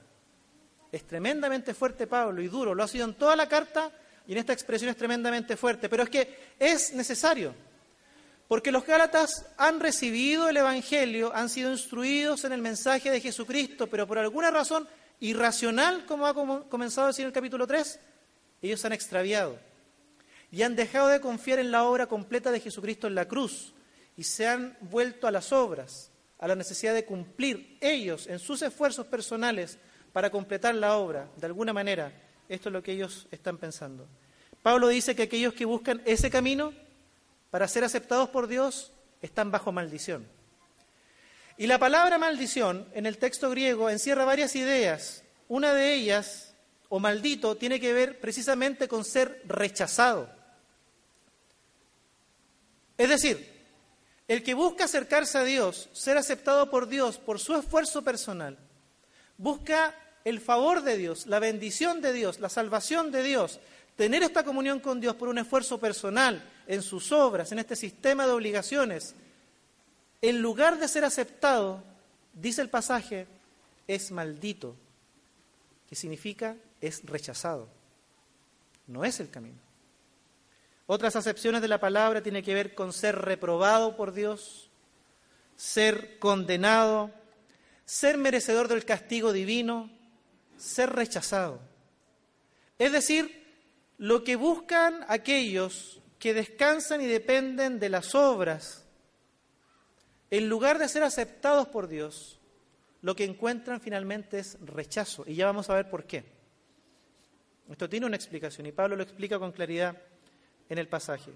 Es 0.93 1.05
tremendamente 1.05 1.75
fuerte 1.75 2.07
Pablo 2.07 2.41
y 2.41 2.49
duro. 2.49 2.75
Lo 2.75 2.85
ha 2.85 2.89
sido 2.89 3.05
en 3.07 3.15
toda 3.15 3.35
la 3.35 3.49
carta 3.49 3.91
y 4.27 4.33
en 4.33 4.39
esta 4.39 4.53
expresión 4.53 4.91
es 4.91 4.97
tremendamente 4.97 5.57
fuerte. 5.57 5.89
Pero 5.89 6.05
es 6.05 6.11
que 6.11 6.39
es 6.59 6.93
necesario. 6.93 7.55
Porque 8.49 8.71
los 8.73 8.85
Gálatas 8.87 9.47
han 9.57 9.81
recibido 9.81 10.49
el 10.49 10.57
Evangelio, 10.57 11.35
han 11.35 11.49
sido 11.49 11.71
instruidos 11.73 12.45
en 12.45 12.53
el 12.53 12.61
mensaje 12.61 13.11
de 13.11 13.21
Jesucristo, 13.21 13.87
pero 13.89 14.07
por 14.07 14.19
alguna 14.19 14.51
razón 14.51 14.87
irracional, 15.21 16.05
como 16.07 16.27
ha 16.27 16.35
com- 16.35 16.65
comenzado 16.69 17.07
a 17.07 17.11
decir 17.11 17.25
el 17.25 17.33
capítulo 17.33 17.67
3, 17.67 17.99
ellos 18.63 18.81
se 18.81 18.87
han 18.87 18.93
extraviado 18.93 19.59
y 20.51 20.63
han 20.63 20.77
dejado 20.77 21.09
de 21.09 21.21
confiar 21.21 21.59
en 21.59 21.71
la 21.71 21.85
obra 21.85 22.07
completa 22.07 22.51
de 22.51 22.61
Jesucristo 22.61 23.07
en 23.07 23.15
la 23.15 23.27
cruz 23.27 23.73
y 24.17 24.25
se 24.25 24.47
han 24.47 24.77
vuelto 24.81 25.27
a 25.27 25.31
las 25.31 25.51
obras, 25.53 26.11
a 26.39 26.47
la 26.47 26.55
necesidad 26.55 26.93
de 26.95 27.05
cumplir 27.05 27.79
ellos 27.81 28.27
en 28.27 28.39
sus 28.39 28.61
esfuerzos 28.63 29.07
personales 29.07 29.79
para 30.13 30.31
completar 30.31 30.75
la 30.75 30.97
obra. 30.97 31.29
De 31.37 31.47
alguna 31.47 31.73
manera, 31.73 32.13
esto 32.49 32.69
es 32.69 32.73
lo 32.73 32.83
que 32.83 32.93
ellos 32.93 33.27
están 33.31 33.57
pensando. 33.59 34.07
Pablo 34.63 34.89
dice 34.89 35.17
que 35.17 35.23
aquellos 35.25 35.55
que 35.55 35.65
buscan 35.65 36.03
ese 36.05 36.31
camino 36.31 36.73
para 37.55 37.69
ser 37.69 37.85
aceptados 37.85 38.31
por 38.31 38.49
Dios 38.49 38.91
están 39.23 39.53
bajo 39.53 39.71
maldición. 39.71 40.27
Y 41.57 41.69
la 41.69 41.79
palabra 41.79 42.19
maldición 42.19 42.89
en 42.95 43.07
el 43.07 43.17
texto 43.19 43.49
griego 43.49 43.89
encierra 43.89 44.25
varias 44.25 44.57
ideas. 44.57 45.23
Una 45.47 45.73
de 45.73 45.95
ellas, 45.95 46.53
o 46.89 46.99
maldito, 46.99 47.57
tiene 47.57 47.79
que 47.79 47.93
ver 47.93 48.19
precisamente 48.19 48.89
con 48.89 49.05
ser 49.05 49.41
rechazado. 49.47 50.29
Es 52.99 53.09
decir, 53.09 53.49
el 54.27 54.43
que 54.43 54.55
busca 54.55 54.87
acercarse 54.87 55.39
a 55.39 55.45
Dios, 55.45 55.89
ser 55.93 56.17
aceptado 56.17 56.69
por 56.73 56.89
Dios 56.89 57.19
por 57.19 57.39
su 57.39 57.55
esfuerzo 57.55 58.03
personal, 58.03 58.59
busca 59.39 59.95
el 60.25 60.41
favor 60.41 60.83
de 60.83 60.97
Dios, 60.97 61.27
la 61.27 61.39
bendición 61.39 62.01
de 62.01 62.13
Dios, 62.13 62.41
la 62.41 62.49
salvación 62.49 63.13
de 63.13 63.23
Dios, 63.23 63.61
tener 63.95 64.25
esta 64.25 64.43
comunión 64.43 64.81
con 64.81 65.01
Dios 65.01 65.15
por 65.15 65.29
un 65.29 65.39
esfuerzo 65.39 65.79
personal 65.79 66.51
en 66.67 66.83
sus 66.83 67.13
obras, 67.13 67.53
en 67.53 67.59
este 67.59 67.77
sistema 67.77 68.27
de 68.27 68.33
obligaciones, 68.33 69.15
en 70.23 70.41
lugar 70.41 70.79
de 70.79 70.89
ser 70.89 71.05
aceptado, 71.05 71.83
dice 72.33 72.63
el 72.63 72.71
pasaje, 72.71 73.27
es 73.87 74.11
maldito, 74.11 74.75
que 75.89 75.95
significa 75.95 76.57
es 76.81 77.05
rechazado. 77.05 77.69
No 78.87 79.05
es 79.05 79.21
el 79.21 79.31
camino. 79.31 79.59
Otras 80.87 81.17
acepciones 81.17 81.63
de 81.63 81.69
la 81.69 81.81
palabra 81.81 82.23
tienen 82.23 82.45
que 82.45 82.55
ver 82.55 82.75
con 82.75 82.93
ser 82.93 83.17
reprobado 83.17 83.97
por 83.97 84.13
Dios, 84.13 84.71
ser 85.57 86.19
condenado, 86.19 87.11
ser 87.87 88.19
merecedor 88.19 88.69
del 88.69 88.85
castigo 88.85 89.33
divino, 89.33 89.91
ser 90.59 90.91
rechazado. 90.91 91.61
Es 92.79 92.93
decir, 92.93 93.45
lo 93.99 94.25
que 94.25 94.37
buscan 94.37 95.05
aquellos 95.09 96.01
que 96.25 96.33
descansan 96.33 97.03
y 97.03 97.07
dependen 97.07 97.79
de 97.79 97.91
las 97.91 98.15
obras, 98.15 98.83
en 100.31 100.49
lugar 100.49 100.79
de 100.79 100.89
ser 100.89 101.03
aceptados 101.03 101.69
por 101.69 101.87
Dios, 101.87 102.41
lo 103.03 103.15
que 103.15 103.25
encuentran 103.25 103.79
finalmente 103.79 104.39
es 104.39 104.57
rechazo. 104.63 105.25
Y 105.27 105.35
ya 105.35 105.45
vamos 105.45 105.69
a 105.69 105.75
ver 105.75 105.91
por 105.91 106.05
qué. 106.05 106.25
Esto 107.69 107.91
tiene 107.91 108.07
una 108.07 108.17
explicación 108.17 108.67
y 108.67 108.73
Pablo 108.73 108.97
lo 108.97 109.03
explica 109.03 109.39
con 109.39 109.53
claridad 109.53 109.99
en 110.71 110.79
el 110.79 110.89
pasaje. 110.89 111.31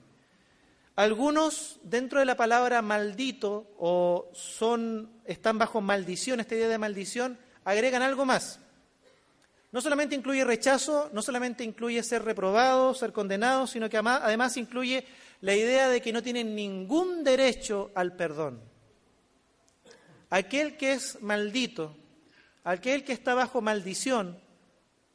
Algunos 0.97 1.81
dentro 1.83 2.21
de 2.21 2.25
la 2.25 2.39
palabra 2.39 2.81
maldito 2.81 3.71
o 3.77 4.31
son 4.33 5.21
están 5.27 5.59
bajo 5.59 5.83
maldición, 5.83 6.41
esta 6.41 6.55
idea 6.55 6.69
de 6.69 6.79
maldición, 6.79 7.39
agregan 7.63 8.01
algo 8.01 8.25
más. 8.25 8.59
No 9.71 9.81
solamente 9.81 10.15
incluye 10.15 10.45
rechazo, 10.45 11.11
no 11.13 11.21
solamente 11.21 11.63
incluye 11.63 12.03
ser 12.03 12.25
reprobado, 12.25 12.95
ser 12.95 13.13
condenado, 13.13 13.67
sino 13.67 13.91
que 13.91 13.99
además 13.99 14.57
incluye 14.57 15.05
la 15.43 15.55
idea 15.55 15.89
de 15.89 16.01
que 16.01 16.13
no 16.13 16.23
tienen 16.23 16.55
ningún 16.55 17.23
derecho 17.23 17.91
al 17.95 18.17
perdón. 18.17 18.61
Aquel 20.31 20.77
que 20.77 20.93
es 20.93 21.21
maldito, 21.23 21.95
aquel 22.65 23.05
que 23.05 23.13
está 23.13 23.35
bajo 23.35 23.61
maldición, 23.61 24.39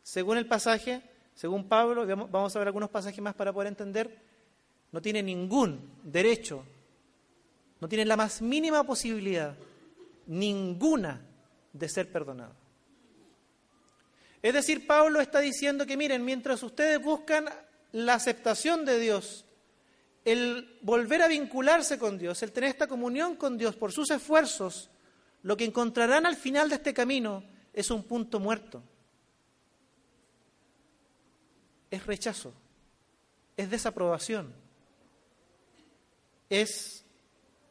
según 0.04 0.38
el 0.38 0.48
pasaje, 0.48 1.02
según 1.34 1.68
Pablo, 1.68 2.06
vamos 2.06 2.56
a 2.56 2.60
ver 2.60 2.68
algunos 2.68 2.90
pasajes 2.90 3.22
más 3.22 3.34
para 3.34 3.54
poder 3.54 3.68
entender, 3.68 4.20
no 4.92 5.02
tiene 5.02 5.24
ningún 5.24 5.98
derecho, 6.04 6.64
no 7.80 7.88
tiene 7.88 8.06
la 8.06 8.16
más 8.16 8.42
mínima 8.42 8.84
posibilidad, 8.84 9.56
ninguna, 10.28 11.22
de 11.74 11.90
ser 11.90 12.12
perdonado. 12.12 12.63
Es 14.44 14.54
decir, 14.54 14.86
Pablo 14.86 15.22
está 15.22 15.40
diciendo 15.40 15.88
que 15.88 15.98
miren, 15.98 16.24
mientras 16.24 16.62
ustedes 16.62 17.02
buscan 17.02 17.46
la 17.94 18.16
aceptación 18.16 18.86
de 18.86 19.00
Dios 19.00 19.46
el 20.26 20.78
volver 20.82 21.22
a 21.22 21.28
vincularse 21.28 21.98
con 21.98 22.18
Dios, 22.18 22.44
el 22.44 22.52
tener 22.52 22.70
esta 22.70 22.88
comunión 22.88 23.36
con 23.36 23.58
Dios 23.58 23.76
por 23.76 23.92
sus 23.92 24.10
esfuerzos, 24.12 24.90
lo 25.42 25.58
que 25.58 25.66
encontrarán 25.66 26.26
al 26.26 26.38
final 26.38 26.70
de 26.70 26.76
este 26.76 26.94
camino 26.94 27.44
es 27.74 27.92
un 27.92 28.04
punto 28.04 28.40
muerto. 28.40 28.82
Es 31.92 32.06
rechazo, 32.06 32.54
es 33.56 33.70
desaprobación, 33.70 34.54
es, 36.50 37.06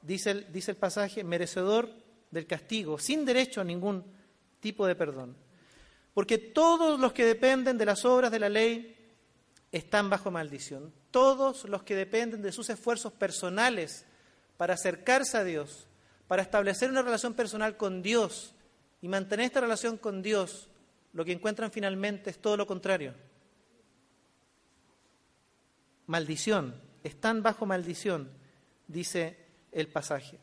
dice 0.03 0.31
el, 0.31 0.53
dice 0.53 0.71
el 0.71 0.77
pasaje, 0.77 1.25
merecedor 1.25 1.91
del 2.31 2.47
castigo, 2.47 2.99
sin 2.99 3.25
derecho 3.25 3.61
a 3.61 3.65
ningún 3.65 4.05
tipo 4.61 4.87
de 4.87 4.95
perdón. 4.95 5.42
Porque 6.15 6.39
todos 6.39 7.01
los 7.01 7.13
que 7.13 7.25
dependen 7.25 7.79
de 7.79 7.87
las 7.87 8.05
obras 8.05 8.31
de 8.31 8.39
la 8.39 8.49
ley 8.49 8.97
están 9.71 10.11
bajo 10.11 10.31
maldición. 10.31 10.93
Todos 11.11 11.65
los 11.65 11.83
que 11.83 11.97
dependen 11.97 12.43
de 12.43 12.53
sus 12.53 12.69
esfuerzos 12.71 13.13
personales 13.13 14.05
para 14.57 14.75
acercarse 14.75 15.39
a 15.39 15.45
Dios, 15.45 15.89
para 16.29 16.43
establecer 16.43 16.91
una 16.91 17.03
relación 17.03 17.35
personal 17.35 17.77
con 17.77 18.03
Dios 18.03 18.55
y 19.01 19.09
mantener 19.09 19.47
esta 19.47 19.61
relación 19.61 19.97
con 19.97 20.23
Dios, 20.23 20.69
lo 21.13 21.25
que 21.25 21.33
encuentran 21.33 21.73
finalmente 21.73 22.31
es 22.31 22.39
todo 22.39 22.57
lo 22.57 22.67
contrario. 22.67 23.15
Maldición, 26.07 26.81
están 27.03 27.43
bajo 27.43 27.67
maldición, 27.67 28.31
dice 28.87 29.39
el 29.73 29.89
pasaje. 29.89 30.39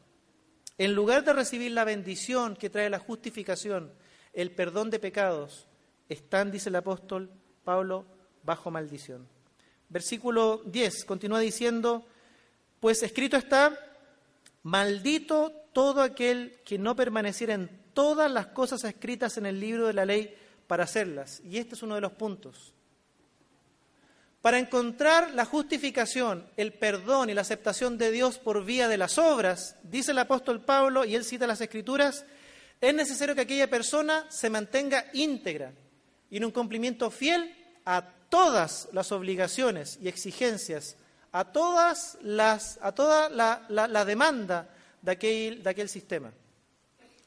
En 0.77 0.93
lugar 0.93 1.23
de 1.23 1.33
recibir 1.33 1.71
la 1.71 1.83
bendición 1.83 2.55
que 2.55 2.69
trae 2.69 2.89
la 2.89 2.99
justificación, 2.99 3.93
el 4.41 4.51
perdón 4.51 4.89
de 4.89 5.00
pecados, 5.00 5.67
están, 6.08 6.51
dice 6.51 6.69
el 6.69 6.75
apóstol 6.75 7.29
Pablo, 7.63 8.05
bajo 8.43 8.72
maldición. 8.72 9.27
Versículo 9.89 10.62
10 10.65 11.05
continúa 11.05 11.39
diciendo, 11.39 12.05
pues 12.79 13.03
escrito 13.03 13.38
está, 13.38 13.77
maldito 14.63 15.51
todo 15.74 16.01
aquel 16.01 16.60
que 16.63 16.77
no 16.77 16.96
permaneciera 16.96 17.53
en 17.53 17.69
todas 17.93 18.31
las 18.31 18.48
cosas 18.48 18.84
escritas 18.84 19.38
en 19.38 19.46
el 19.46 19.60
libro 19.60 19.88
de 19.88 19.93
la 19.93 20.05
ley 20.05 20.36
para 20.67 20.84
hacerlas. 20.84 21.41
Y 21.43 21.58
este 21.58 21.75
es 21.75 21.84
uno 21.84 21.96
de 21.96 22.01
los 22.01 22.13
puntos. 22.13 22.74
Para 24.41 24.58
encontrar 24.58 25.34
la 25.34 25.43
justificación, 25.43 26.48
el 26.55 26.72
perdón 26.72 27.29
y 27.29 27.34
la 27.34 27.41
aceptación 27.41 27.98
de 27.98 28.10
Dios 28.10 28.38
por 28.38 28.63
vía 28.63 28.88
de 28.88 28.98
las 28.98 29.17
obras, 29.17 29.75
dice 29.84 30.12
el 30.12 30.17
apóstol 30.19 30.62
Pablo, 30.63 31.03
y 31.03 31.15
él 31.15 31.25
cita 31.25 31.46
las 31.46 31.60
escrituras, 31.60 32.25
es 32.81 32.93
necesario 32.93 33.36
que 33.36 33.41
aquella 33.41 33.69
persona 33.69 34.25
se 34.29 34.50
mantenga 34.50 35.05
íntegra 35.13 35.74
y 36.29 36.38
en 36.38 36.45
un 36.45 36.51
cumplimiento 36.51 37.12
fiel 37.12 37.53
a 37.86 38.13
todas 38.29 38.88
las 38.93 39.12
obligaciones 39.12 39.98
y 40.01 40.07
exigencias, 40.07 40.95
a 41.31 41.51
todas 41.51 42.17
las, 42.21 42.79
a 42.81 42.93
toda 42.93 43.29
la, 43.29 43.65
la 43.69 44.05
demanda 44.05 44.69
de 45.01 45.12
aquel, 45.12 45.63
de 45.63 45.69
aquel 45.69 45.89
sistema, 45.89 46.31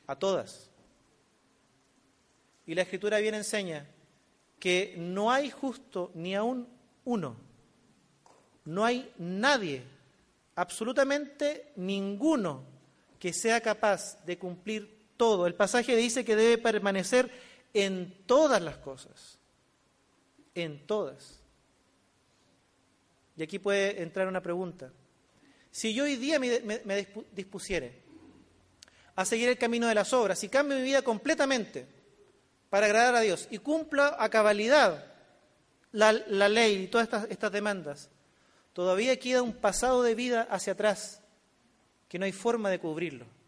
a 0.06 0.16
todas. 0.16 0.71
Y 2.66 2.75
la 2.75 2.82
escritura 2.82 3.18
bien 3.18 3.35
enseña 3.35 3.87
que 4.59 4.94
no 4.97 5.30
hay 5.30 5.50
justo 5.50 6.12
ni 6.14 6.35
aún 6.35 6.68
uno. 7.04 7.37
No 8.64 8.85
hay 8.85 9.12
nadie, 9.18 9.82
absolutamente 10.54 11.73
ninguno, 11.76 12.62
que 13.18 13.32
sea 13.32 13.61
capaz 13.61 14.25
de 14.25 14.38
cumplir 14.38 15.01
todo. 15.23 15.47
El 15.47 15.55
pasaje 15.55 15.95
dice 15.95 16.25
que 16.25 16.35
debe 16.35 16.59
permanecer 16.59 17.31
en 17.73 18.26
todas 18.26 18.61
las 18.61 18.79
cosas. 18.79 19.38
En 20.52 20.85
todas. 20.85 21.38
Y 23.37 23.45
aquí 23.45 23.61
puede 23.61 24.02
entrar 24.02 24.26
una 24.26 24.43
pregunta. 24.43 24.91
Si 25.71 25.95
yo 25.95 26.02
hoy 26.02 26.17
día 26.17 26.41
me, 26.41 27.07
dispusiere 27.31 28.02
a 29.14 29.25
seguir 29.25 29.49
el 29.49 29.58
camino 29.58 29.87
de 29.87 29.95
las 29.95 30.13
obras 30.13 30.43
y 30.43 30.49
cambio 30.49 30.76
mi 30.76 30.82
vida 30.82 31.02
completamente 31.02 31.87
para 32.69 32.87
agradar 32.87 33.15
a 33.15 33.21
Dios 33.21 33.47
y 33.49 33.58
cumpla 33.58 34.17
a 34.19 34.28
cabalidad 34.28 35.06
la, 35.93 36.13
ley 36.49 36.82
y 36.82 36.87
todas 36.89 37.04
estas, 37.04 37.30
estas 37.30 37.52
demandas, 37.52 38.11
todavía 38.73 39.21
queda 39.21 39.41
un 39.41 39.52
pasado 39.52 40.02
de 40.02 40.17
vida 40.17 40.49
hacia 40.50 40.73
atrás 40.73 41.23
que 42.08 42.19
no 42.19 42.25
hay 42.25 42.32
forma 42.32 42.71
de 42.71 42.80
cubrirlo. 42.80 43.42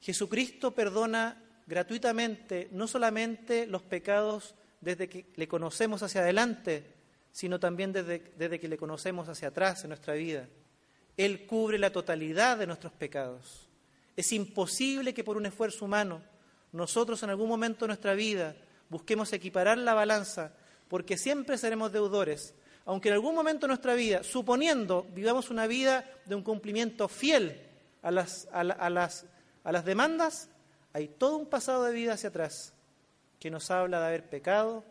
Jesucristo 0.00 0.72
perdona 0.74 1.42
gratuitamente 1.66 2.68
no 2.72 2.86
solamente 2.86 3.66
los 3.66 3.82
pecados 3.82 4.54
desde 4.80 5.08
que 5.08 5.26
le 5.36 5.46
conocemos 5.46 6.02
hacia 6.02 6.22
adelante, 6.22 6.94
sino 7.32 7.60
también 7.60 7.92
desde, 7.92 8.32
desde, 8.36 8.58
que 8.58 8.68
le 8.68 8.76
conocemos 8.76 9.28
hacia 9.28 9.48
atrás 9.48 9.84
en 9.84 9.90
nuestra 9.90 10.14
vida. 10.14 10.48
Él 11.16 11.46
cubre 11.46 11.78
la 11.78 11.92
totalidad 11.92 12.58
de 12.58 12.66
nuestros 12.66 12.92
pecados. 12.92 13.68
Es 14.16 14.32
imposible 14.32 15.14
que 15.14 15.24
por 15.24 15.36
un 15.36 15.46
esfuerzo 15.46 15.84
humano 15.84 16.22
nosotros 16.72 17.22
en 17.22 17.30
algún 17.30 17.48
momento 17.48 17.84
de 17.84 17.88
nuestra 17.88 18.14
vida 18.14 18.56
busquemos 18.88 19.32
equiparar 19.32 19.78
la 19.78 19.94
balanza 19.94 20.52
porque 20.88 21.16
siempre 21.16 21.56
seremos 21.56 21.92
deudores, 21.92 22.54
aunque 22.84 23.08
en 23.08 23.14
algún 23.14 23.34
momento 23.34 23.66
de 23.66 23.68
nuestra 23.68 23.94
vida, 23.94 24.24
suponiendo 24.24 25.06
vivamos 25.14 25.50
una 25.50 25.66
vida 25.66 26.04
de 26.26 26.34
un 26.34 26.42
cumplimiento 26.42 27.08
fiel 27.08 27.62
a 28.02 28.10
las, 28.10 28.48
a, 28.52 28.64
las, 28.90 29.24
a 29.64 29.72
las 29.72 29.84
demandas, 29.84 30.48
hay 30.92 31.08
todo 31.08 31.36
un 31.36 31.46
pasado 31.46 31.84
de 31.84 31.92
vida 31.92 32.14
hacia 32.14 32.30
atrás 32.30 32.72
que 33.38 33.50
nos 33.50 33.70
habla 33.70 34.00
de 34.00 34.06
haber 34.06 34.28
pecado, 34.28 34.84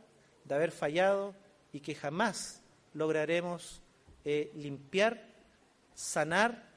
de 0.46 0.56
haber 0.56 0.72
fallado 0.72 1.36
y 1.72 1.80
que 1.82 1.96
jamás 1.96 2.62
lograremos 2.94 3.82
eh, 4.26 4.52
limpiar, 4.56 5.24
sanar 5.94 6.70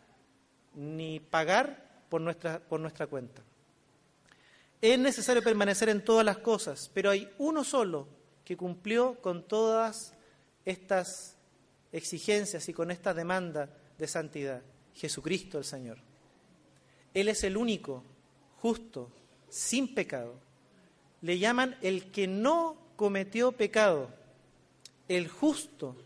ni 0.74 1.20
pagar 1.20 2.04
por 2.08 2.20
nuestra, 2.20 2.60
por 2.60 2.80
nuestra 2.80 3.06
cuenta. 3.06 3.42
Es 4.80 4.98
necesario 4.98 5.42
permanecer 5.42 5.88
en 5.88 6.04
todas 6.04 6.26
las 6.26 6.38
cosas, 6.38 6.90
pero 6.92 7.10
hay 7.10 7.30
uno 7.38 7.64
solo 7.64 8.08
que 8.44 8.56
cumplió 8.56 9.20
con 9.20 9.46
todas 9.46 10.14
estas 10.64 11.36
exigencias 11.92 12.68
y 12.68 12.74
con 12.74 12.90
esta 12.90 13.14
demanda 13.14 13.68
de 13.96 14.08
santidad, 14.08 14.62
Jesucristo 14.94 15.58
el 15.58 15.64
Señor. 15.64 16.11
Él 17.14 17.28
es 17.28 17.44
el 17.44 17.56
único, 17.56 18.02
justo, 18.58 19.10
sin 19.48 19.94
pecado. 19.94 20.34
Le 21.20 21.38
llaman 21.38 21.76
el 21.82 22.10
que 22.10 22.26
no 22.26 22.76
cometió 22.96 23.52
pecado, 23.52 24.10
el 25.08 25.28
justo, 25.28 25.96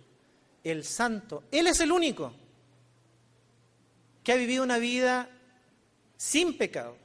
el 0.64 0.85
santo. 0.85 1.45
Él 1.51 1.66
es 1.66 1.81
el 1.81 1.92
único 1.92 2.33
que 4.25 4.33
ha 4.33 4.37
vivido 4.37 4.64
una 4.64 4.79
vida 4.79 5.31
sin 6.16 6.59
pecado, 6.59 6.97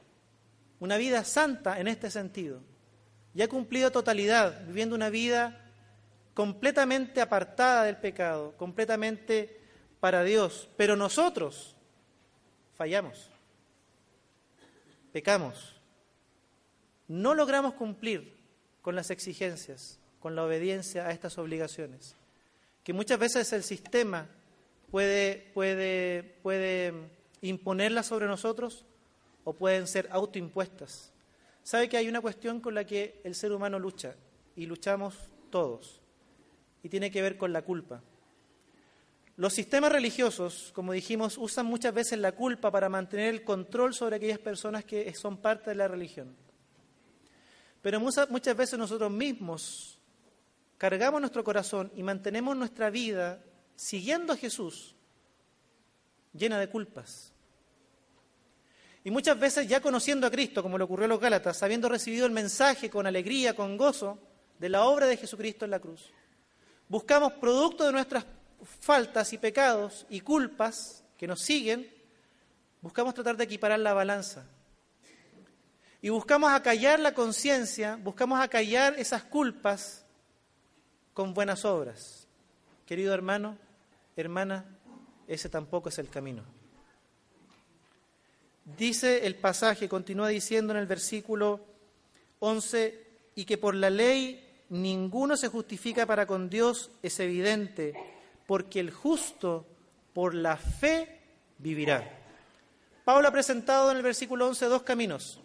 una 0.80 0.96
vida 0.96 1.24
santa 1.24 1.78
en 1.78 1.86
este 1.86 2.10
sentido 2.10 2.60
y 3.34 3.42
ha 3.42 3.48
cumplido 3.48 3.90
totalidad, 3.90 4.66
viviendo 4.66 4.94
una 4.94 5.10
vida 5.10 5.70
completamente 6.34 7.20
apartada 7.20 7.84
del 7.84 7.96
pecado, 7.96 8.56
completamente 8.56 9.60
para 10.00 10.24
Dios. 10.24 10.68
Pero 10.76 10.96
nosotros 10.96 11.76
fallamos, 12.74 13.30
pecamos, 15.12 15.76
no 17.08 17.34
logramos 17.34 17.74
cumplir 17.74 18.36
con 18.80 18.96
las 18.96 19.10
exigencias, 19.10 19.98
con 20.20 20.34
la 20.34 20.44
obediencia 20.44 21.06
a 21.06 21.12
estas 21.12 21.38
obligaciones, 21.38 22.16
que 22.82 22.92
muchas 22.92 23.18
veces 23.18 23.52
el 23.52 23.62
sistema 23.62 24.28
puede, 24.90 25.50
puede, 25.54 26.22
puede 26.42 26.94
imponerlas 27.40 28.06
sobre 28.06 28.26
nosotros 28.26 28.84
o 29.44 29.52
pueden 29.52 29.86
ser 29.86 30.08
autoimpuestas. 30.10 31.12
Sabe 31.62 31.88
que 31.88 31.96
hay 31.96 32.08
una 32.08 32.20
cuestión 32.20 32.60
con 32.60 32.74
la 32.74 32.84
que 32.84 33.20
el 33.24 33.34
ser 33.34 33.52
humano 33.52 33.78
lucha, 33.78 34.14
y 34.56 34.66
luchamos 34.66 35.30
todos, 35.50 36.00
y 36.82 36.88
tiene 36.88 37.10
que 37.10 37.22
ver 37.22 37.36
con 37.36 37.52
la 37.52 37.62
culpa. 37.62 38.02
Los 39.42 39.54
sistemas 39.54 39.90
religiosos, 39.90 40.70
como 40.72 40.92
dijimos, 40.92 41.36
usan 41.36 41.66
muchas 41.66 41.92
veces 41.92 42.16
la 42.16 42.30
culpa 42.30 42.70
para 42.70 42.88
mantener 42.88 43.34
el 43.34 43.42
control 43.42 43.92
sobre 43.92 44.14
aquellas 44.14 44.38
personas 44.38 44.84
que 44.84 45.12
son 45.14 45.36
parte 45.36 45.70
de 45.70 45.74
la 45.74 45.88
religión. 45.88 46.36
Pero 47.80 47.98
muchas, 47.98 48.56
veces 48.56 48.78
nosotros 48.78 49.10
mismos 49.10 49.98
cargamos 50.78 51.20
nuestro 51.20 51.42
corazón 51.42 51.90
y 51.96 52.04
mantenemos 52.04 52.56
nuestra 52.56 52.88
vida 52.88 53.42
siguiendo 53.74 54.32
a 54.32 54.36
Jesús 54.36 54.94
llena 56.32 56.60
de 56.60 56.68
culpas. 56.68 57.32
Y 59.02 59.10
muchas 59.10 59.40
veces 59.40 59.66
ya 59.66 59.80
conociendo 59.80 60.28
a 60.28 60.30
Cristo, 60.30 60.62
como 60.62 60.78
le 60.78 60.84
ocurrió 60.84 61.06
a 61.06 61.08
los 61.08 61.20
Gálatas, 61.20 61.60
habiendo 61.64 61.88
recibido 61.88 62.26
el 62.26 62.32
mensaje 62.32 62.88
con 62.88 63.08
alegría, 63.08 63.56
con 63.56 63.76
gozo 63.76 64.20
de 64.60 64.68
la 64.68 64.84
obra 64.84 65.06
de 65.08 65.16
Jesucristo 65.16 65.64
en 65.64 65.72
la 65.72 65.80
cruz, 65.80 66.12
buscamos 66.88 67.32
producto 67.32 67.84
de 67.84 67.90
nuestras 67.90 68.24
faltas 68.64 69.32
y 69.32 69.38
pecados 69.38 70.06
y 70.08 70.20
culpas 70.20 71.04
que 71.16 71.26
nos 71.26 71.40
siguen, 71.40 71.90
buscamos 72.80 73.14
tratar 73.14 73.36
de 73.36 73.44
equiparar 73.44 73.78
la 73.78 73.94
balanza. 73.94 74.46
Y 76.00 76.08
buscamos 76.08 76.50
acallar 76.50 76.98
la 76.98 77.14
conciencia, 77.14 77.96
buscamos 77.96 78.40
acallar 78.40 78.94
esas 78.98 79.22
culpas 79.22 80.04
con 81.14 81.32
buenas 81.32 81.64
obras. 81.64 82.26
Querido 82.86 83.14
hermano, 83.14 83.56
hermana, 84.16 84.64
ese 85.28 85.48
tampoco 85.48 85.88
es 85.88 85.98
el 85.98 86.08
camino. 86.08 86.42
Dice 88.64 89.26
el 89.26 89.36
pasaje, 89.36 89.88
continúa 89.88 90.28
diciendo 90.28 90.72
en 90.72 90.78
el 90.78 90.86
versículo 90.86 91.60
11, 92.40 93.06
y 93.34 93.44
que 93.44 93.58
por 93.58 93.74
la 93.74 93.90
ley 93.90 94.64
ninguno 94.68 95.36
se 95.36 95.48
justifica 95.48 96.06
para 96.06 96.26
con 96.26 96.48
Dios 96.48 96.90
es 97.02 97.18
evidente, 97.20 97.94
porque 98.52 98.80
el 98.80 98.90
justo 98.90 99.66
por 100.12 100.34
la 100.34 100.58
fe 100.58 101.08
vivirá. 101.56 102.06
Pablo 103.02 103.26
ha 103.26 103.32
presentado 103.32 103.90
en 103.90 103.96
el 103.96 104.02
versículo 104.02 104.46
11 104.46 104.66
dos 104.66 104.82
caminos, 104.82 105.40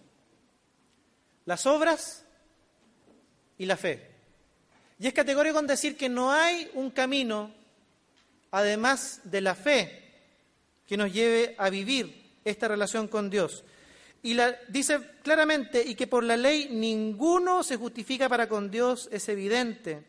las 1.46 1.66
obras 1.66 2.26
y 3.58 3.66
la 3.66 3.78
fe. 3.78 4.12
Y 5.00 5.08
es 5.08 5.14
categórico 5.14 5.58
en 5.58 5.68
decir 5.68 5.96
que 5.96 6.10
no 6.10 6.34
hay 6.34 6.70
un 6.74 6.92
camino, 6.92 7.50
además 8.52 9.22
de 9.24 9.40
la 9.40 9.56
fe, 9.56 10.04
que 10.86 10.98
nos 10.98 11.14
lleve 11.14 11.56
a 11.58 11.70
vivir 11.70 12.42
esta 12.44 12.68
relación 12.68 13.08
con 13.08 13.30
Dios. 13.30 13.64
Y 14.22 14.34
la, 14.34 14.54
dice 14.68 15.00
claramente, 15.24 15.82
y 15.82 15.96
que 15.96 16.08
por 16.08 16.26
la 16.26 16.36
ley 16.36 16.68
ninguno 16.72 17.64
se 17.64 17.78
justifica 17.78 18.28
para 18.28 18.50
con 18.50 18.70
Dios, 18.70 19.08
es 19.14 19.30
evidente, 19.30 20.04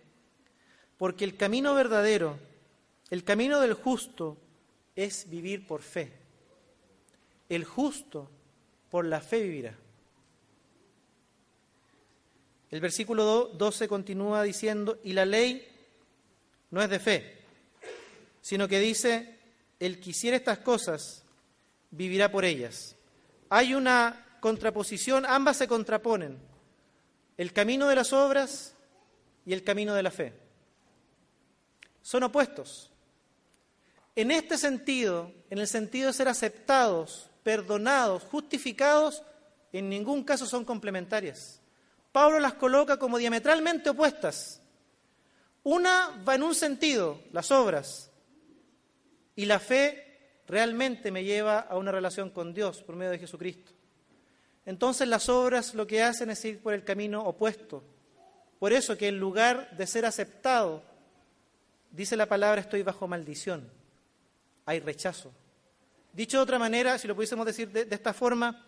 porque 0.96 1.24
el 1.24 1.36
camino 1.36 1.74
verdadero, 1.74 2.47
el 3.10 3.24
camino 3.24 3.60
del 3.60 3.74
justo, 3.74 4.36
es 4.94 5.30
vivir 5.30 5.66
por 5.66 5.82
fe. 5.82 6.12
El 7.48 7.64
justo 7.64 8.28
por 8.90 9.04
la 9.04 9.20
fe 9.20 9.42
vivirá. 9.42 9.74
El 12.70 12.80
versículo 12.80 13.46
12 13.54 13.88
continúa 13.88 14.42
diciendo, 14.42 14.98
y 15.02 15.12
la 15.12 15.24
ley 15.24 15.66
no 16.70 16.82
es 16.82 16.90
de 16.90 16.98
fe, 16.98 17.38
sino 18.42 18.68
que 18.68 18.78
dice, 18.78 19.38
el 19.78 20.00
que 20.00 20.10
hiciera 20.10 20.36
estas 20.36 20.58
cosas 20.58 21.22
vivirá 21.90 22.30
por 22.30 22.44
ellas. 22.44 22.96
Hay 23.48 23.74
una 23.74 24.26
contraposición, 24.40 25.24
ambas 25.24 25.56
se 25.56 25.68
contraponen, 25.68 26.38
el 27.38 27.52
camino 27.52 27.88
de 27.88 27.94
las 27.94 28.12
obras 28.12 28.74
y 29.46 29.52
el 29.52 29.64
camino 29.64 29.94
de 29.94 30.02
la 30.02 30.10
fe. 30.10 30.34
Son 32.02 32.22
opuestos. 32.22 32.90
En 34.18 34.32
este 34.32 34.58
sentido, 34.58 35.30
en 35.48 35.58
el 35.60 35.68
sentido 35.68 36.08
de 36.08 36.12
ser 36.12 36.26
aceptados, 36.26 37.30
perdonados, 37.44 38.24
justificados, 38.24 39.22
en 39.72 39.88
ningún 39.88 40.24
caso 40.24 40.44
son 40.44 40.64
complementarias. 40.64 41.60
Pablo 42.10 42.40
las 42.40 42.54
coloca 42.54 42.96
como 42.96 43.18
diametralmente 43.18 43.90
opuestas. 43.90 44.60
Una 45.62 46.20
va 46.28 46.34
en 46.34 46.42
un 46.42 46.56
sentido, 46.56 47.22
las 47.30 47.52
obras, 47.52 48.10
y 49.36 49.44
la 49.44 49.60
fe 49.60 50.40
realmente 50.48 51.12
me 51.12 51.22
lleva 51.22 51.60
a 51.60 51.76
una 51.76 51.92
relación 51.92 52.30
con 52.30 52.52
Dios 52.52 52.82
por 52.82 52.96
medio 52.96 53.12
de 53.12 53.20
Jesucristo. 53.20 53.70
Entonces 54.66 55.06
las 55.06 55.28
obras 55.28 55.74
lo 55.76 55.86
que 55.86 56.02
hacen 56.02 56.30
es 56.30 56.44
ir 56.44 56.60
por 56.60 56.74
el 56.74 56.82
camino 56.82 57.22
opuesto. 57.22 57.84
Por 58.58 58.72
eso 58.72 58.98
que 58.98 59.06
en 59.06 59.20
lugar 59.20 59.76
de 59.76 59.86
ser 59.86 60.04
aceptado, 60.04 60.82
dice 61.92 62.16
la 62.16 62.26
palabra, 62.26 62.60
estoy 62.60 62.82
bajo 62.82 63.06
maldición. 63.06 63.77
Hay 64.68 64.80
rechazo. 64.80 65.32
Dicho 66.12 66.36
de 66.36 66.42
otra 66.42 66.58
manera, 66.58 66.98
si 66.98 67.08
lo 67.08 67.14
pudiésemos 67.14 67.46
decir 67.46 67.70
de, 67.70 67.88
esta 67.90 68.12
forma, 68.12 68.66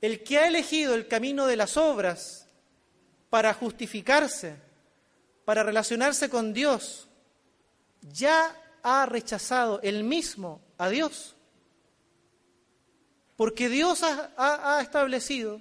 el 0.00 0.22
que 0.22 0.38
ha 0.38 0.46
elegido 0.46 0.94
el 0.94 1.08
camino 1.08 1.48
de 1.48 1.56
las 1.56 1.76
obras 1.76 2.48
para 3.30 3.52
justificarse, 3.52 4.54
para 5.44 5.64
relacionarse 5.64 6.30
con 6.30 6.52
Dios, 6.54 7.08
ya 8.00 8.56
ha 8.84 9.06
rechazado 9.06 9.80
él 9.82 10.04
mismo 10.04 10.62
a 10.78 10.88
Dios. 10.88 11.34
Porque 13.34 13.68
Dios 13.68 14.04
ha, 14.04 14.78
establecido 14.80 15.60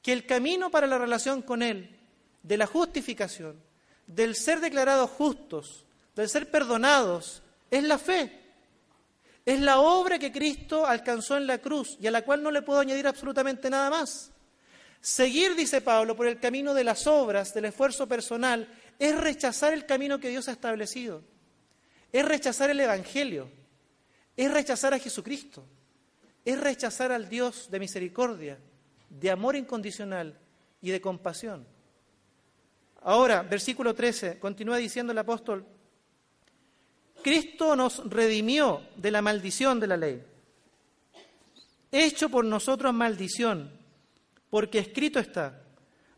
que 0.00 0.14
el 0.14 0.24
camino 0.24 0.70
para 0.70 0.86
la 0.86 0.96
relación 0.96 1.42
con 1.42 1.60
Él, 1.62 2.00
de 2.42 2.56
la 2.56 2.66
justificación, 2.66 3.62
del 4.06 4.34
ser 4.34 4.60
declarados 4.60 5.10
justos, 5.10 5.84
del 6.16 6.30
ser 6.30 6.50
perdonados, 6.50 7.42
es 7.70 7.84
la 7.84 7.98
fe. 7.98 8.43
Es 9.44 9.60
la 9.60 9.80
obra 9.80 10.18
que 10.18 10.32
Cristo 10.32 10.86
alcanzó 10.86 11.36
en 11.36 11.46
la 11.46 11.58
cruz 11.58 11.96
y 12.00 12.06
a 12.06 12.10
la 12.10 12.22
cual 12.22 12.42
no 12.42 12.50
le 12.50 12.62
puedo 12.62 12.80
añadir 12.80 13.06
absolutamente 13.06 13.68
nada 13.68 13.90
más. 13.90 14.32
Seguir, 15.00 15.54
dice 15.54 15.82
Pablo, 15.82 16.16
por 16.16 16.26
el 16.26 16.40
camino 16.40 16.72
de 16.72 16.84
las 16.84 17.06
obras, 17.06 17.52
del 17.52 17.66
esfuerzo 17.66 18.08
personal, 18.08 18.66
es 18.98 19.20
rechazar 19.20 19.74
el 19.74 19.84
camino 19.84 20.18
que 20.18 20.30
Dios 20.30 20.48
ha 20.48 20.52
establecido. 20.52 21.22
Es 22.10 22.24
rechazar 22.24 22.70
el 22.70 22.80
Evangelio 22.80 23.50
es 24.36 24.52
rechazar 24.52 24.94
a 24.94 24.98
Jesucristo, 24.98 25.64
es 26.44 26.60
rechazar 26.60 27.12
al 27.12 27.28
Dios 27.28 27.70
de 27.70 27.78
misericordia, 27.78 28.58
de 29.08 29.30
amor 29.30 29.56
incondicional 29.56 30.38
y 30.80 30.90
de 30.90 31.00
compasión. 31.00 31.66
Ahora, 33.02 33.42
versículo 33.42 33.94
13, 33.94 34.38
continúa 34.38 34.78
diciendo 34.78 35.12
el 35.12 35.18
apóstol, 35.18 35.64
Cristo 37.24 37.74
nos 37.74 38.04
redimió 38.10 38.82
de 38.96 39.10
la 39.10 39.22
maldición 39.22 39.80
de 39.80 39.86
la 39.86 39.96
ley, 39.96 40.22
hecho 41.90 42.28
por 42.28 42.44
nosotros 42.44 42.92
maldición, 42.92 43.70
porque 44.50 44.78
escrito 44.78 45.18
está, 45.18 45.62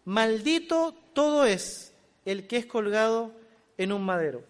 maldito 0.05 0.97
todo 1.13 1.45
es 1.45 1.95
el 2.25 2.49
que 2.49 2.57
es 2.57 2.67
colgado 2.67 3.33
en 3.79 3.93
un 3.93 4.05
madero. 4.05 4.43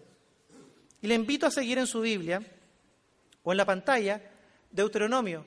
Y 0.99 1.05
le 1.05 1.13
invito 1.13 1.45
a 1.45 1.51
seguir 1.51 1.77
en 1.77 1.85
su 1.85 2.01
Biblia 2.01 2.41
o 3.43 3.51
en 3.51 3.57
la 3.57 3.65
pantalla, 3.65 4.19
Deuteronomio, 4.71 5.45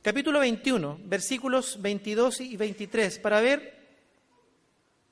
capítulo 0.00 0.40
21, 0.40 1.00
versículos 1.04 1.82
22 1.82 2.40
y 2.40 2.56
23, 2.56 3.18
para 3.18 3.42
ver 3.42 3.74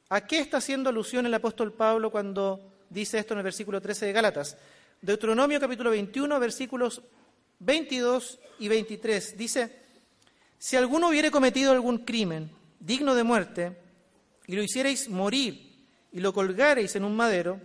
a 0.09 0.27
qué 0.27 0.39
está 0.39 0.57
haciendo 0.57 0.89
alusión 0.89 1.27
el 1.27 1.35
apóstol 1.35 1.75
Pablo 1.75 2.11
cuando 2.11 2.70
dice 2.91 3.19
esto 3.19 3.33
en 3.33 3.39
el 3.39 3.45
versículo 3.45 3.81
13 3.81 4.07
de 4.07 4.13
Gálatas. 4.13 4.57
Deuteronomio 5.01 5.59
capítulo 5.59 5.91
21, 5.91 6.39
versículos 6.39 7.01
22 7.61 8.39
y 8.59 8.69
23, 8.69 9.39
dice, 9.39 9.77
si 10.59 10.77
alguno 10.77 11.09
hubiere 11.09 11.31
cometido 11.31 11.73
algún 11.73 12.05
crimen 12.05 12.51
digno 12.79 13.15
de 13.15 13.25
muerte, 13.25 13.77
y 14.47 14.57
lo 14.57 14.63
hicierais 14.63 15.09
morir, 15.09 15.87
y 16.13 16.21
lo 16.21 16.35
colgareis 16.35 16.97
en 16.97 17.05
un 17.05 17.17
madero, 17.17 17.59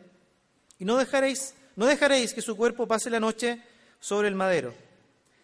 y 0.80 0.86
no 0.86 0.98
dejaréis 0.98 1.56
no 1.76 1.86
dejaréis 1.86 2.34
que 2.34 2.42
su 2.42 2.56
cuerpo 2.56 2.88
pase 2.88 3.10
la 3.10 3.20
noche 3.20 3.62
sobre 4.00 4.28
el 4.28 4.36
madero. 4.36 4.74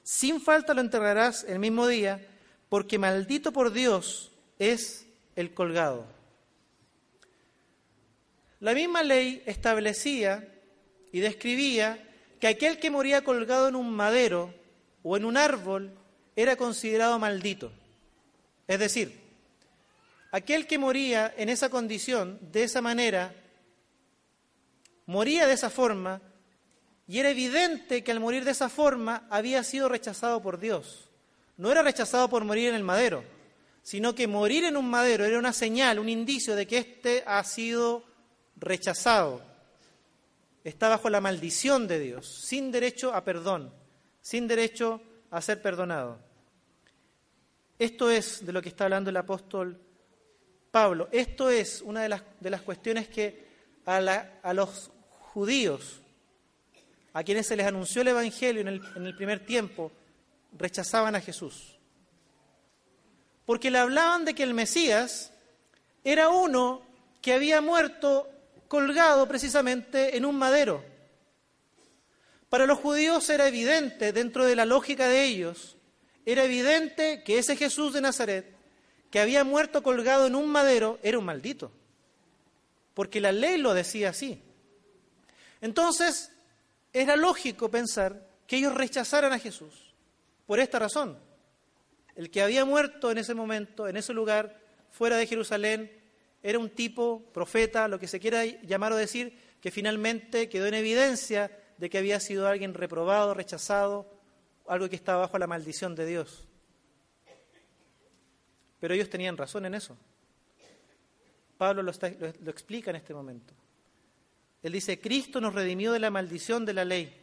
Sin 0.03 0.41
falta 0.41 0.73
lo 0.73 0.81
enterrarás 0.81 1.43
el 1.43 1.59
mismo 1.59 1.87
día, 1.87 2.25
porque 2.69 2.97
maldito 2.97 3.51
por 3.51 3.71
Dios 3.71 4.31
es 4.57 5.05
el 5.35 5.53
colgado. 5.53 6.05
La 8.61 8.75
misma 8.75 9.01
ley 9.01 9.41
establecía 9.47 10.47
y 11.11 11.19
describía 11.19 12.07
que 12.39 12.47
aquel 12.47 12.77
que 12.77 12.91
moría 12.91 13.23
colgado 13.23 13.67
en 13.67 13.75
un 13.75 13.91
madero 13.91 14.53
o 15.01 15.17
en 15.17 15.25
un 15.25 15.35
árbol 15.35 15.91
era 16.35 16.55
considerado 16.55 17.17
maldito. 17.17 17.71
Es 18.67 18.77
decir, 18.77 19.19
aquel 20.31 20.67
que 20.67 20.77
moría 20.77 21.33
en 21.37 21.49
esa 21.49 21.69
condición, 21.69 22.37
de 22.51 22.63
esa 22.63 22.81
manera, 22.81 23.33
moría 25.07 25.47
de 25.47 25.53
esa 25.53 25.71
forma 25.71 26.21
y 27.07 27.17
era 27.17 27.31
evidente 27.31 28.03
que 28.03 28.11
al 28.11 28.19
morir 28.19 28.45
de 28.45 28.51
esa 28.51 28.69
forma 28.69 29.27
había 29.31 29.63
sido 29.63 29.89
rechazado 29.89 30.39
por 30.39 30.59
Dios. 30.59 31.09
No 31.57 31.71
era 31.71 31.81
rechazado 31.81 32.29
por 32.29 32.43
morir 32.43 32.69
en 32.69 32.75
el 32.75 32.83
madero, 32.83 33.23
sino 33.81 34.13
que 34.13 34.27
morir 34.27 34.65
en 34.65 34.77
un 34.77 34.87
madero 34.87 35.25
era 35.25 35.39
una 35.39 35.51
señal, 35.51 35.97
un 35.97 36.09
indicio 36.09 36.55
de 36.55 36.67
que 36.67 36.77
éste 36.77 37.23
ha 37.25 37.43
sido 37.43 38.10
rechazado. 38.61 39.41
Está 40.63 40.87
bajo 40.87 41.09
la 41.09 41.19
maldición 41.19 41.87
de 41.87 41.99
Dios, 41.99 42.27
sin 42.27 42.71
derecho 42.71 43.13
a 43.13 43.23
perdón, 43.23 43.73
sin 44.21 44.47
derecho 44.47 45.01
a 45.31 45.41
ser 45.41 45.61
perdonado. 45.61 46.19
Esto 47.79 48.11
es 48.11 48.45
de 48.45 48.53
lo 48.53 48.61
que 48.61 48.69
está 48.69 48.83
hablando 48.83 49.09
el 49.09 49.17
apóstol 49.17 49.81
Pablo. 50.69 51.09
Esto 51.11 51.49
es 51.49 51.81
una 51.81 52.03
de 52.03 52.09
las, 52.09 52.21
de 52.39 52.49
las 52.51 52.61
cuestiones 52.61 53.09
que 53.09 53.49
a, 53.87 53.97
a 54.43 54.53
los 54.53 54.91
judíos, 55.33 55.99
a 57.13 57.23
quienes 57.23 57.47
se 57.47 57.55
les 57.55 57.65
anunció 57.65 58.03
el 58.03 58.09
Evangelio 58.09 58.61
en 58.61 58.67
el, 58.67 58.81
en 58.95 59.07
el 59.07 59.15
primer 59.15 59.43
tiempo, 59.43 59.91
rechazaban 60.55 61.15
a 61.15 61.21
Jesús. 61.21 61.79
Porque 63.47 63.71
le 63.71 63.79
hablaban 63.79 64.25
de 64.25 64.35
que 64.35 64.43
el 64.43 64.53
Mesías 64.53 65.33
era 66.03 66.29
uno 66.29 66.83
que 67.21 67.33
había 67.33 67.61
muerto 67.61 68.30
colgado 68.71 69.27
precisamente 69.27 70.15
en 70.15 70.23
un 70.23 70.37
madero. 70.37 70.81
Para 72.47 72.65
los 72.65 72.79
judíos 72.79 73.29
era 73.29 73.45
evidente, 73.49 74.13
dentro 74.13 74.45
de 74.45 74.55
la 74.55 74.63
lógica 74.63 75.09
de 75.09 75.25
ellos, 75.25 75.75
era 76.25 76.45
evidente 76.45 77.21
que 77.25 77.37
ese 77.37 77.57
Jesús 77.57 77.91
de 77.91 77.99
Nazaret, 77.99 78.55
que 79.09 79.19
había 79.19 79.43
muerto 79.43 79.83
colgado 79.83 80.25
en 80.25 80.35
un 80.35 80.47
madero, 80.47 80.99
era 81.03 81.19
un 81.19 81.25
maldito. 81.25 81.69
Porque 82.93 83.19
la 83.19 83.33
ley 83.33 83.57
lo 83.57 83.73
decía 83.73 84.11
así. 84.11 84.41
Entonces, 85.59 86.31
era 86.93 87.17
lógico 87.17 87.69
pensar 87.69 88.25
que 88.47 88.55
ellos 88.55 88.73
rechazaran 88.73 89.33
a 89.33 89.39
Jesús. 89.39 89.93
Por 90.47 90.61
esta 90.61 90.79
razón, 90.79 91.19
el 92.15 92.31
que 92.31 92.41
había 92.41 92.63
muerto 92.63 93.11
en 93.11 93.17
ese 93.17 93.33
momento, 93.33 93.89
en 93.89 93.97
ese 93.97 94.13
lugar, 94.13 94.61
fuera 94.91 95.17
de 95.17 95.27
Jerusalén, 95.27 96.00
era 96.43 96.59
un 96.59 96.69
tipo, 96.69 97.23
profeta, 97.33 97.87
lo 97.87 97.99
que 97.99 98.07
se 98.07 98.19
quiera 98.19 98.45
llamar 98.45 98.93
o 98.93 98.95
decir, 98.95 99.37
que 99.61 99.71
finalmente 99.71 100.49
quedó 100.49 100.65
en 100.65 100.73
evidencia 100.73 101.51
de 101.77 101.89
que 101.89 101.97
había 101.97 102.19
sido 102.19 102.47
alguien 102.47 102.73
reprobado, 102.73 103.33
rechazado, 103.33 104.07
algo 104.67 104.89
que 104.89 104.95
estaba 104.95 105.21
bajo 105.21 105.37
la 105.37 105.47
maldición 105.47 105.95
de 105.95 106.05
Dios. 106.05 106.47
Pero 108.79 108.93
ellos 108.93 109.09
tenían 109.09 109.37
razón 109.37 109.65
en 109.65 109.75
eso. 109.75 109.97
Pablo 111.57 111.83
lo, 111.83 111.91
explica 111.91 112.89
en 112.89 112.95
este 112.95 113.13
momento. 113.13 113.53
Él 114.63 114.73
dice, 114.73 114.99
Cristo 114.99 115.39
nos 115.39 115.53
redimió 115.53 115.91
de 115.91 115.99
la 115.99 116.09
maldición 116.09 116.65
de 116.65 116.73
la 116.73 116.85
ley, 116.85 117.15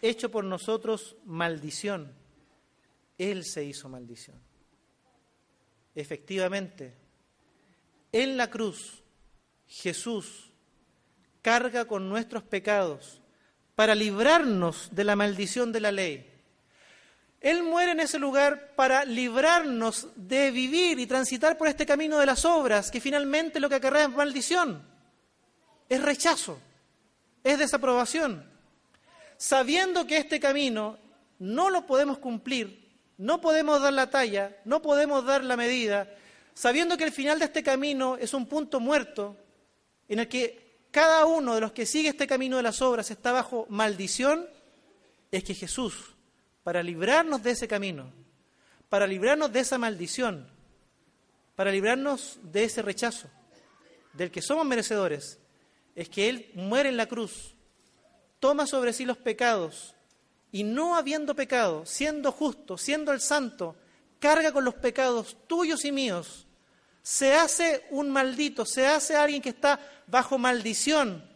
hecho 0.00 0.30
por 0.30 0.44
nosotros 0.44 1.16
maldición. 1.24 2.14
Él 3.18 3.44
se 3.44 3.64
hizo 3.64 3.88
maldición. 3.88 4.40
Efectivamente, 5.96 6.94
en 8.12 8.36
la 8.36 8.50
cruz, 8.50 9.02
Jesús 9.66 10.50
carga 11.42 11.86
con 11.86 12.08
nuestros 12.08 12.42
pecados 12.42 13.20
para 13.74 13.94
librarnos 13.94 14.88
de 14.92 15.04
la 15.04 15.16
maldición 15.16 15.72
de 15.72 15.80
la 15.80 15.92
ley. 15.92 16.26
Él 17.40 17.62
muere 17.62 17.92
en 17.92 18.00
ese 18.00 18.18
lugar 18.18 18.74
para 18.76 19.04
librarnos 19.06 20.08
de 20.14 20.50
vivir 20.50 20.98
y 20.98 21.06
transitar 21.06 21.56
por 21.56 21.68
este 21.68 21.86
camino 21.86 22.18
de 22.18 22.26
las 22.26 22.44
obras, 22.44 22.90
que 22.90 23.00
finalmente 23.00 23.60
lo 23.60 23.70
que 23.70 23.76
acarrea 23.76 24.04
es 24.04 24.10
maldición, 24.10 24.82
es 25.88 26.02
rechazo, 26.02 26.58
es 27.42 27.58
desaprobación. 27.58 28.44
Sabiendo 29.38 30.06
que 30.06 30.18
este 30.18 30.38
camino 30.38 30.98
no 31.38 31.70
lo 31.70 31.86
podemos 31.86 32.18
cumplir, 32.18 32.90
no 33.16 33.40
podemos 33.40 33.80
dar 33.80 33.94
la 33.94 34.10
talla, 34.10 34.58
no 34.66 34.82
podemos 34.82 35.24
dar 35.24 35.42
la 35.42 35.56
medida, 35.56 36.14
sabiendo 36.60 36.98
que 36.98 37.04
el 37.04 37.12
final 37.12 37.38
de 37.38 37.46
este 37.46 37.62
camino 37.62 38.18
es 38.18 38.34
un 38.34 38.44
punto 38.44 38.80
muerto 38.80 39.34
en 40.10 40.18
el 40.18 40.28
que 40.28 40.82
cada 40.90 41.24
uno 41.24 41.54
de 41.54 41.60
los 41.62 41.72
que 41.72 41.86
sigue 41.86 42.10
este 42.10 42.26
camino 42.26 42.58
de 42.58 42.62
las 42.62 42.82
obras 42.82 43.10
está 43.10 43.32
bajo 43.32 43.64
maldición, 43.70 44.46
es 45.30 45.42
que 45.42 45.54
Jesús, 45.54 46.14
para 46.62 46.82
librarnos 46.82 47.42
de 47.42 47.52
ese 47.52 47.66
camino, 47.66 48.12
para 48.90 49.06
librarnos 49.06 49.50
de 49.50 49.60
esa 49.60 49.78
maldición, 49.78 50.50
para 51.56 51.70
librarnos 51.72 52.38
de 52.42 52.64
ese 52.64 52.82
rechazo, 52.82 53.30
del 54.12 54.30
que 54.30 54.42
somos 54.42 54.66
merecedores, 54.66 55.38
es 55.94 56.10
que 56.10 56.28
Él 56.28 56.50
muere 56.52 56.90
en 56.90 56.98
la 56.98 57.06
cruz, 57.06 57.54
toma 58.38 58.66
sobre 58.66 58.92
sí 58.92 59.06
los 59.06 59.16
pecados 59.16 59.94
y 60.52 60.62
no 60.64 60.96
habiendo 60.96 61.34
pecado, 61.34 61.86
siendo 61.86 62.30
justo, 62.30 62.76
siendo 62.76 63.12
el 63.12 63.22
santo, 63.22 63.76
carga 64.18 64.52
con 64.52 64.66
los 64.66 64.74
pecados 64.74 65.38
tuyos 65.46 65.86
y 65.86 65.92
míos, 65.92 66.46
se 67.10 67.34
hace 67.34 67.86
un 67.90 68.08
maldito, 68.08 68.64
se 68.64 68.86
hace 68.86 69.16
alguien 69.16 69.42
que 69.42 69.48
está 69.48 69.80
bajo 70.06 70.38
maldición 70.38 71.28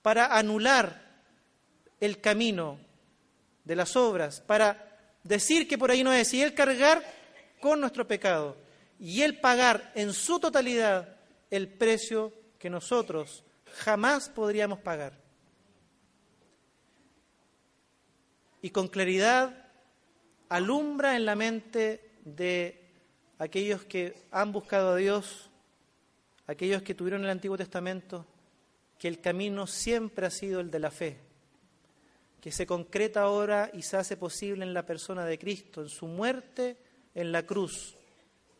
para 0.00 0.38
anular 0.38 1.02
el 2.00 2.18
camino 2.18 2.78
de 3.62 3.76
las 3.76 3.94
obras, 3.94 4.40
para 4.40 4.88
decir 5.22 5.68
que 5.68 5.76
por 5.76 5.90
ahí 5.90 6.02
no 6.02 6.14
es, 6.14 6.32
y 6.32 6.40
Él 6.40 6.54
cargar 6.54 7.04
con 7.60 7.78
nuestro 7.78 8.08
pecado, 8.08 8.56
y 8.98 9.20
Él 9.20 9.38
pagar 9.38 9.92
en 9.94 10.14
su 10.14 10.40
totalidad 10.40 11.14
el 11.50 11.68
precio 11.68 12.32
que 12.58 12.70
nosotros 12.70 13.44
jamás 13.66 14.30
podríamos 14.30 14.78
pagar. 14.78 15.12
Y 18.62 18.70
con 18.70 18.88
claridad 18.88 19.68
alumbra 20.48 21.16
en 21.16 21.26
la 21.26 21.36
mente 21.36 22.14
de 22.24 22.81
aquellos 23.42 23.84
que 23.84 24.14
han 24.30 24.52
buscado 24.52 24.92
a 24.92 24.96
Dios, 24.96 25.50
aquellos 26.46 26.82
que 26.82 26.94
tuvieron 26.94 27.24
el 27.24 27.30
Antiguo 27.30 27.56
Testamento, 27.56 28.24
que 29.00 29.08
el 29.08 29.20
camino 29.20 29.66
siempre 29.66 30.26
ha 30.26 30.30
sido 30.30 30.60
el 30.60 30.70
de 30.70 30.78
la 30.78 30.92
fe, 30.92 31.18
que 32.40 32.52
se 32.52 32.66
concreta 32.66 33.22
ahora 33.22 33.68
y 33.74 33.82
se 33.82 33.96
hace 33.96 34.16
posible 34.16 34.64
en 34.64 34.72
la 34.72 34.86
persona 34.86 35.24
de 35.24 35.40
Cristo, 35.40 35.82
en 35.82 35.88
su 35.88 36.06
muerte 36.06 36.76
en 37.16 37.32
la 37.32 37.44
cruz, 37.44 37.96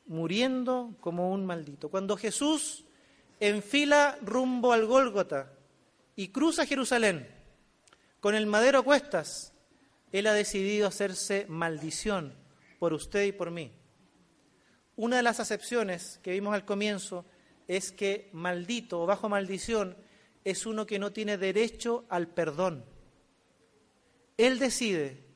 muriendo 0.06 0.96
como 1.00 1.30
un 1.30 1.46
maldito. 1.46 1.88
Cuando 1.88 2.16
Jesús 2.16 2.84
enfila 3.38 4.18
rumbo 4.20 4.72
al 4.72 4.86
Gólgota 4.86 5.52
y 6.16 6.28
cruza 6.28 6.66
Jerusalén 6.66 7.28
con 8.18 8.34
el 8.34 8.46
madero 8.46 8.80
a 8.80 8.82
cuestas, 8.82 9.52
Él 10.10 10.26
ha 10.26 10.32
decidido 10.32 10.88
hacerse 10.88 11.46
maldición 11.48 12.34
por 12.80 12.92
usted 12.94 13.26
y 13.26 13.32
por 13.32 13.52
mí. 13.52 13.70
Una 15.02 15.16
de 15.16 15.24
las 15.24 15.40
acepciones 15.40 16.20
que 16.22 16.30
vimos 16.30 16.54
al 16.54 16.64
comienzo 16.64 17.24
es 17.66 17.90
que 17.90 18.30
maldito 18.32 19.02
o 19.02 19.06
bajo 19.06 19.28
maldición 19.28 19.96
es 20.44 20.64
uno 20.64 20.86
que 20.86 21.00
no 21.00 21.12
tiene 21.12 21.38
derecho 21.38 22.04
al 22.08 22.28
perdón. 22.28 22.84
Él 24.36 24.60
decide 24.60 25.26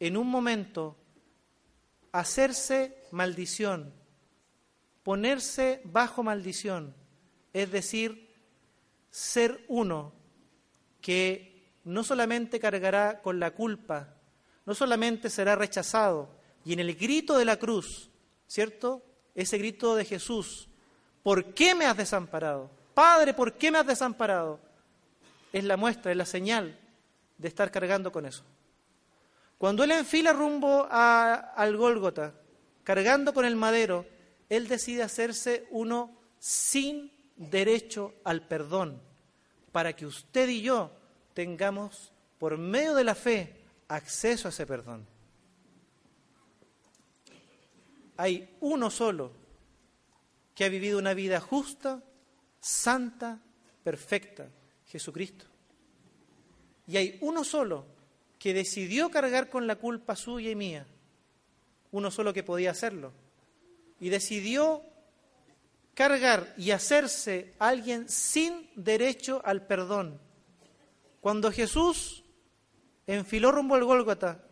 en 0.00 0.16
un 0.16 0.26
momento 0.26 0.96
hacerse 2.10 3.04
maldición, 3.12 3.94
ponerse 5.04 5.82
bajo 5.84 6.24
maldición, 6.24 6.92
es 7.52 7.70
decir, 7.70 8.34
ser 9.08 9.64
uno 9.68 10.14
que 11.00 11.70
no 11.84 12.02
solamente 12.02 12.58
cargará 12.58 13.22
con 13.22 13.38
la 13.38 13.52
culpa, 13.52 14.16
no 14.66 14.74
solamente 14.74 15.30
será 15.30 15.54
rechazado, 15.54 16.28
y 16.64 16.72
en 16.72 16.80
el 16.80 16.96
grito 16.96 17.38
de 17.38 17.44
la 17.44 17.56
cruz, 17.56 18.10
¿cierto? 18.48 19.10
Ese 19.34 19.58
grito 19.58 19.94
de 19.94 20.04
Jesús, 20.04 20.68
¿por 21.22 21.54
qué 21.54 21.74
me 21.74 21.86
has 21.86 21.96
desamparado? 21.96 22.70
Padre, 22.94 23.32
¿por 23.32 23.54
qué 23.54 23.70
me 23.70 23.78
has 23.78 23.86
desamparado? 23.86 24.60
Es 25.52 25.64
la 25.64 25.76
muestra, 25.76 26.10
es 26.10 26.16
la 26.16 26.26
señal 26.26 26.78
de 27.38 27.48
estar 27.48 27.70
cargando 27.70 28.12
con 28.12 28.26
eso. 28.26 28.44
Cuando 29.58 29.84
él 29.84 29.92
enfila 29.92 30.32
rumbo 30.32 30.86
al 30.90 31.76
Gólgota, 31.76 32.34
cargando 32.84 33.32
con 33.32 33.44
el 33.44 33.56
madero, 33.56 34.06
él 34.48 34.68
decide 34.68 35.02
hacerse 35.02 35.66
uno 35.70 36.16
sin 36.38 37.12
derecho 37.36 38.14
al 38.24 38.46
perdón, 38.46 39.00
para 39.70 39.94
que 39.94 40.04
usted 40.04 40.48
y 40.48 40.62
yo 40.62 40.90
tengamos, 41.32 42.12
por 42.38 42.58
medio 42.58 42.94
de 42.94 43.04
la 43.04 43.14
fe, 43.14 43.64
acceso 43.88 44.48
a 44.48 44.50
ese 44.50 44.66
perdón 44.66 45.11
hay 48.22 48.48
uno 48.60 48.88
solo 48.88 49.32
que 50.54 50.64
ha 50.64 50.68
vivido 50.68 50.96
una 50.96 51.12
vida 51.12 51.40
justa, 51.40 52.00
santa, 52.60 53.40
perfecta, 53.82 54.48
Jesucristo. 54.86 55.46
Y 56.86 56.98
hay 56.98 57.18
uno 57.20 57.42
solo 57.42 57.84
que 58.38 58.54
decidió 58.54 59.10
cargar 59.10 59.50
con 59.50 59.66
la 59.66 59.74
culpa 59.74 60.14
suya 60.14 60.52
y 60.52 60.54
mía, 60.54 60.86
uno 61.90 62.12
solo 62.12 62.32
que 62.32 62.44
podía 62.44 62.70
hacerlo, 62.70 63.12
y 63.98 64.08
decidió 64.08 64.84
cargar 65.92 66.54
y 66.56 66.70
hacerse 66.70 67.54
alguien 67.58 68.08
sin 68.08 68.70
derecho 68.76 69.42
al 69.44 69.66
perdón. 69.66 70.20
Cuando 71.20 71.50
Jesús 71.50 72.22
enfiló 73.08 73.50
rumbo 73.50 73.74
al 73.74 73.82
Gólgota, 73.82 74.44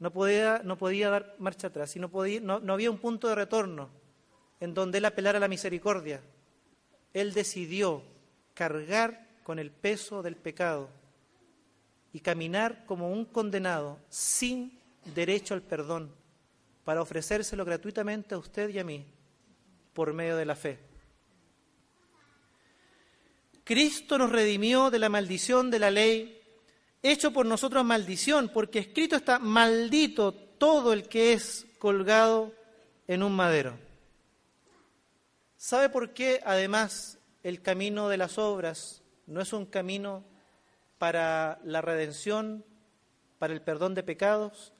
no 0.00 0.10
podía, 0.12 0.62
no 0.64 0.76
podía 0.76 1.10
dar 1.10 1.36
marcha 1.38 1.68
atrás, 1.68 1.94
y 1.94 2.00
no, 2.00 2.08
podía, 2.08 2.40
no, 2.40 2.58
no 2.58 2.72
había 2.72 2.90
un 2.90 2.98
punto 2.98 3.28
de 3.28 3.34
retorno 3.34 3.90
en 4.58 4.74
donde 4.74 4.98
él 4.98 5.04
apelara 5.04 5.38
a 5.38 5.40
la 5.40 5.48
misericordia. 5.48 6.20
Él 7.12 7.32
decidió 7.32 8.02
cargar 8.54 9.28
con 9.42 9.58
el 9.58 9.70
peso 9.70 10.22
del 10.22 10.36
pecado 10.36 10.88
y 12.12 12.20
caminar 12.20 12.84
como 12.86 13.10
un 13.10 13.24
condenado 13.24 13.98
sin 14.08 14.78
derecho 15.14 15.54
al 15.54 15.62
perdón 15.62 16.12
para 16.84 17.02
ofrecérselo 17.02 17.64
gratuitamente 17.64 18.34
a 18.34 18.38
usted 18.38 18.70
y 18.70 18.78
a 18.78 18.84
mí 18.84 19.06
por 19.92 20.12
medio 20.12 20.36
de 20.36 20.44
la 20.46 20.56
fe. 20.56 20.78
Cristo 23.64 24.18
nos 24.18 24.32
redimió 24.32 24.90
de 24.90 24.98
la 24.98 25.08
maldición 25.08 25.70
de 25.70 25.78
la 25.78 25.90
ley 25.90 26.39
hecho 27.02 27.32
por 27.32 27.46
nosotros 27.46 27.84
maldición, 27.84 28.50
porque 28.52 28.80
escrito 28.80 29.16
está, 29.16 29.38
maldito 29.38 30.32
todo 30.32 30.92
el 30.92 31.08
que 31.08 31.32
es 31.32 31.66
colgado 31.78 32.52
en 33.06 33.22
un 33.22 33.32
madero. 33.32 33.76
¿Sabe 35.56 35.88
por 35.88 36.12
qué 36.12 36.40
además 36.44 37.18
el 37.42 37.62
camino 37.62 38.08
de 38.08 38.16
las 38.16 38.38
obras 38.38 39.02
no 39.26 39.40
es 39.40 39.52
un 39.52 39.66
camino 39.66 40.24
para 40.98 41.58
la 41.64 41.80
redención, 41.80 42.64
para 43.38 43.52
el 43.52 43.62
perdón 43.62 43.94
de 43.94 44.02
pecados? 44.02 44.72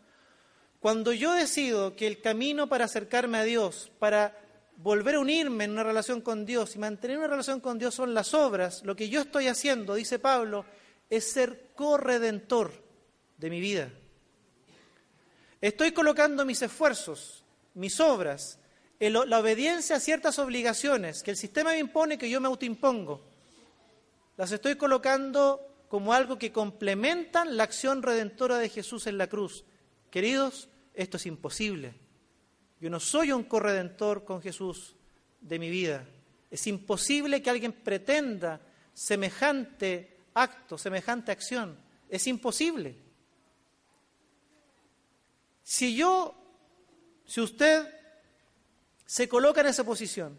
Cuando 0.81 1.13
yo 1.13 1.33
decido 1.35 1.97
que 1.97 2.07
el 2.07 2.21
camino 2.21 2.69
para 2.69 2.87
acercarme 2.87 3.39
a 3.39 3.43
Dios, 3.43 3.93
para 3.99 4.39
volver 4.77 5.17
a 5.17 5.21
unirme 5.21 5.65
en 5.65 5.73
una 5.73 5.83
relación 5.83 6.23
con 6.23 6.47
Dios 6.47 6.75
y 6.75 6.79
mantener 6.79 7.19
una 7.19 7.29
relación 7.29 7.61
con 7.61 7.79
Dios 7.79 7.95
son 7.95 8.15
las 8.15 8.33
obras, 8.33 8.83
lo 8.85 8.97
que 8.97 9.11
yo 9.11 9.21
estoy 9.21 9.49
haciendo, 9.49 9.95
dice 9.95 10.19
Pablo, 10.19 10.65
es 11.11 11.31
ser 11.31 11.70
corredentor 11.81 12.73
de 13.39 13.49
mi 13.49 13.59
vida. 13.59 13.91
Estoy 15.63 15.93
colocando 15.93 16.45
mis 16.45 16.61
esfuerzos, 16.61 17.43
mis 17.73 17.99
obras, 18.01 18.59
la 18.99 19.39
obediencia 19.39 19.97
a 19.97 20.01
ciertas 20.01 20.39
obligaciones 20.39 21.23
que 21.23 21.31
el 21.31 21.39
sistema 21.39 21.71
me 21.71 21.79
impone, 21.79 22.19
que 22.19 22.29
yo 22.29 22.39
me 22.39 22.49
autoimpongo. 22.49 23.23
Las 24.37 24.53
estoy 24.53 24.75
colocando 24.75 25.87
como 25.89 26.13
algo 26.13 26.39
que 26.39 26.53
complementan 26.53 27.57
la 27.57 27.63
acción 27.63 28.03
redentora 28.03 28.59
de 28.59 28.69
Jesús 28.69 29.07
en 29.07 29.17
la 29.17 29.29
cruz. 29.29 29.65
Queridos, 30.11 30.69
esto 30.93 31.17
es 31.17 31.25
imposible. 31.25 31.95
Yo 32.79 32.91
no 32.91 33.01
soy 33.01 33.33
un 33.33 33.45
corredentor 33.45 34.27
con 34.27 34.43
Jesús 34.43 34.97
de 35.41 35.59
mi 35.59 35.71
vida. 35.71 36.07
Es 36.51 36.67
imposible 36.67 37.41
que 37.41 37.49
alguien 37.49 37.73
pretenda 37.73 38.61
semejante 38.93 40.20
acto, 40.35 40.79
semejante 40.79 41.33
acción. 41.33 41.79
Es 42.09 42.27
imposible. 42.27 42.97
Si 45.63 45.95
yo, 45.95 46.35
si 47.25 47.41
usted 47.41 47.87
se 49.07 49.29
coloca 49.29 49.61
en 49.61 49.69
esa 49.69 49.85
posición, 49.85 50.39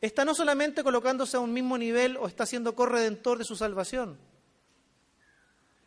está 0.00 0.24
no 0.24 0.34
solamente 0.34 0.82
colocándose 0.82 1.36
a 1.36 1.40
un 1.40 1.52
mismo 1.52 1.78
nivel 1.78 2.16
o 2.16 2.26
está 2.26 2.44
siendo 2.44 2.74
corredentor 2.74 3.38
de 3.38 3.44
su 3.44 3.54
salvación, 3.54 4.18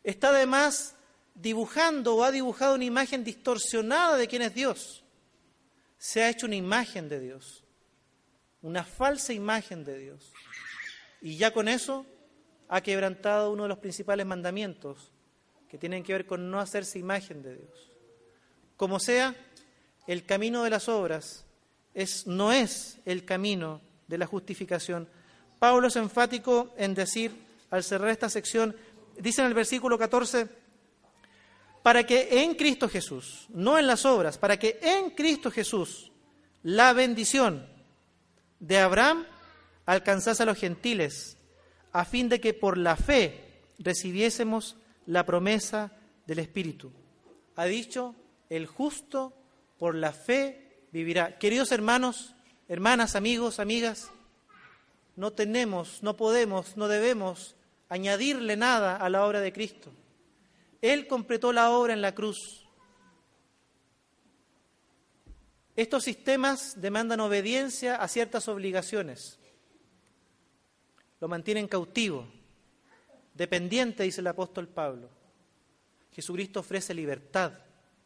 está 0.04 0.30
además 0.30 0.96
dibujando 1.34 2.16
o 2.16 2.24
ha 2.24 2.32
dibujado 2.32 2.76
una 2.76 2.86
imagen 2.86 3.24
distorsionada 3.24 4.16
de 4.16 4.28
quién 4.28 4.42
es 4.42 4.54
Dios. 4.54 5.04
Se 5.98 6.24
ha 6.24 6.30
hecho 6.30 6.46
una 6.46 6.56
imagen 6.56 7.10
de 7.10 7.20
Dios, 7.20 7.64
una 8.62 8.86
falsa 8.86 9.34
imagen 9.34 9.84
de 9.84 9.98
Dios. 9.98 10.32
Y 11.22 11.38
ya 11.38 11.52
con 11.52 11.68
eso 11.68 12.06
ha 12.70 12.82
quebrantado 12.82 13.52
uno 13.52 13.64
de 13.64 13.70
los 13.70 13.80
principales 13.80 14.26
mandamientos 14.26 15.12
que 15.70 15.78
tienen 15.78 16.04
que 16.04 16.14
ver 16.14 16.26
con 16.26 16.50
no 16.50 16.60
hacerse 16.60 17.00
imagen 17.00 17.42
de 17.42 17.56
Dios. 17.56 17.92
Como 18.78 19.00
sea, 19.00 19.36
el 20.08 20.26
camino 20.26 20.64
de 20.64 20.70
las 20.70 20.90
obras 20.90 21.46
es, 21.94 22.28
no 22.28 22.52
es 22.52 23.00
el 23.06 23.26
camino 23.26 23.82
de 24.08 24.18
la 24.18 24.28
justificación. 24.28 25.08
Pablo 25.60 25.88
es 25.88 25.96
enfático 25.96 26.74
en 26.78 26.94
decir, 26.94 27.36
al 27.72 27.84
cerrar 27.84 28.10
esta 28.10 28.30
sección, 28.30 28.76
dice 29.18 29.42
en 29.42 29.48
el 29.48 29.54
versículo 29.54 29.98
14, 29.98 30.48
para 31.82 32.06
que 32.06 32.42
en 32.42 32.56
Cristo 32.56 32.90
Jesús, 32.90 33.46
no 33.50 33.78
en 33.78 33.88
las 33.88 34.06
obras, 34.06 34.38
para 34.38 34.58
que 34.58 34.80
en 34.82 35.12
Cristo 35.12 35.52
Jesús 35.52 36.12
la 36.64 36.94
bendición 36.94 37.68
de 38.60 38.80
Abraham 38.80 39.26
alcanzase 39.86 40.44
a 40.44 40.46
los 40.48 40.58
gentiles, 40.58 41.35
a 41.96 42.04
fin 42.04 42.28
de 42.28 42.42
que 42.42 42.54
por 42.54 42.78
la 42.78 42.98
fe 42.98 43.64
recibiésemos 43.80 44.76
la 45.06 45.26
promesa 45.26 45.94
del 46.28 46.40
Espíritu. 46.40 46.92
Ha 47.56 47.64
dicho, 47.64 48.16
el 48.50 48.68
justo 48.68 49.32
por 49.80 49.96
la 49.96 50.12
fe 50.12 50.88
vivirá. 50.92 51.38
Queridos 51.38 51.72
hermanos, 51.72 52.36
hermanas, 52.68 53.16
amigos, 53.16 53.62
amigas, 53.62 54.12
no 55.16 55.32
tenemos, 55.32 56.04
no 56.04 56.18
podemos, 56.18 56.76
no 56.76 56.90
debemos 56.90 57.56
añadirle 57.88 58.58
nada 58.58 58.98
a 58.98 59.10
la 59.10 59.26
obra 59.26 59.40
de 59.40 59.54
Cristo. 59.54 59.90
Él 60.82 61.08
completó 61.08 61.54
la 61.54 61.72
obra 61.72 61.94
en 61.94 62.02
la 62.02 62.14
cruz. 62.14 62.68
Estos 65.78 66.04
sistemas 66.04 66.82
demandan 66.82 67.22
obediencia 67.22 67.96
a 67.96 68.10
ciertas 68.10 68.50
obligaciones. 68.50 69.40
Lo 71.20 71.28
mantienen 71.28 71.68
cautivo, 71.68 72.28
dependiente, 73.34 74.04
dice 74.04 74.22
el 74.22 74.28
apóstol 74.28 74.68
Pablo. 74.68 75.10
Jesucristo 76.12 76.62
ofrece 76.62 76.94
libertad 76.94 77.54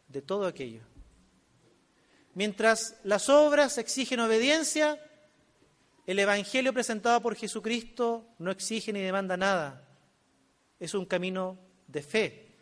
de 0.08 0.22
todo 0.22 0.45
aquello. 0.45 0.82
Mientras 2.34 3.00
las 3.04 3.30
obras 3.30 3.78
exigen 3.78 4.19
obediencia, 4.19 5.00
el 6.08 6.19
Evangelio 6.19 6.74
presentado 6.74 7.22
por 7.22 7.36
Jesucristo 7.36 8.26
no 8.39 8.50
exige 8.50 8.91
ni 8.91 9.02
demanda 9.02 9.38
nada. 9.38 9.88
Es 10.80 10.93
un 10.93 11.06
camino 11.06 11.60
de 11.88 12.02
fe 12.02 12.56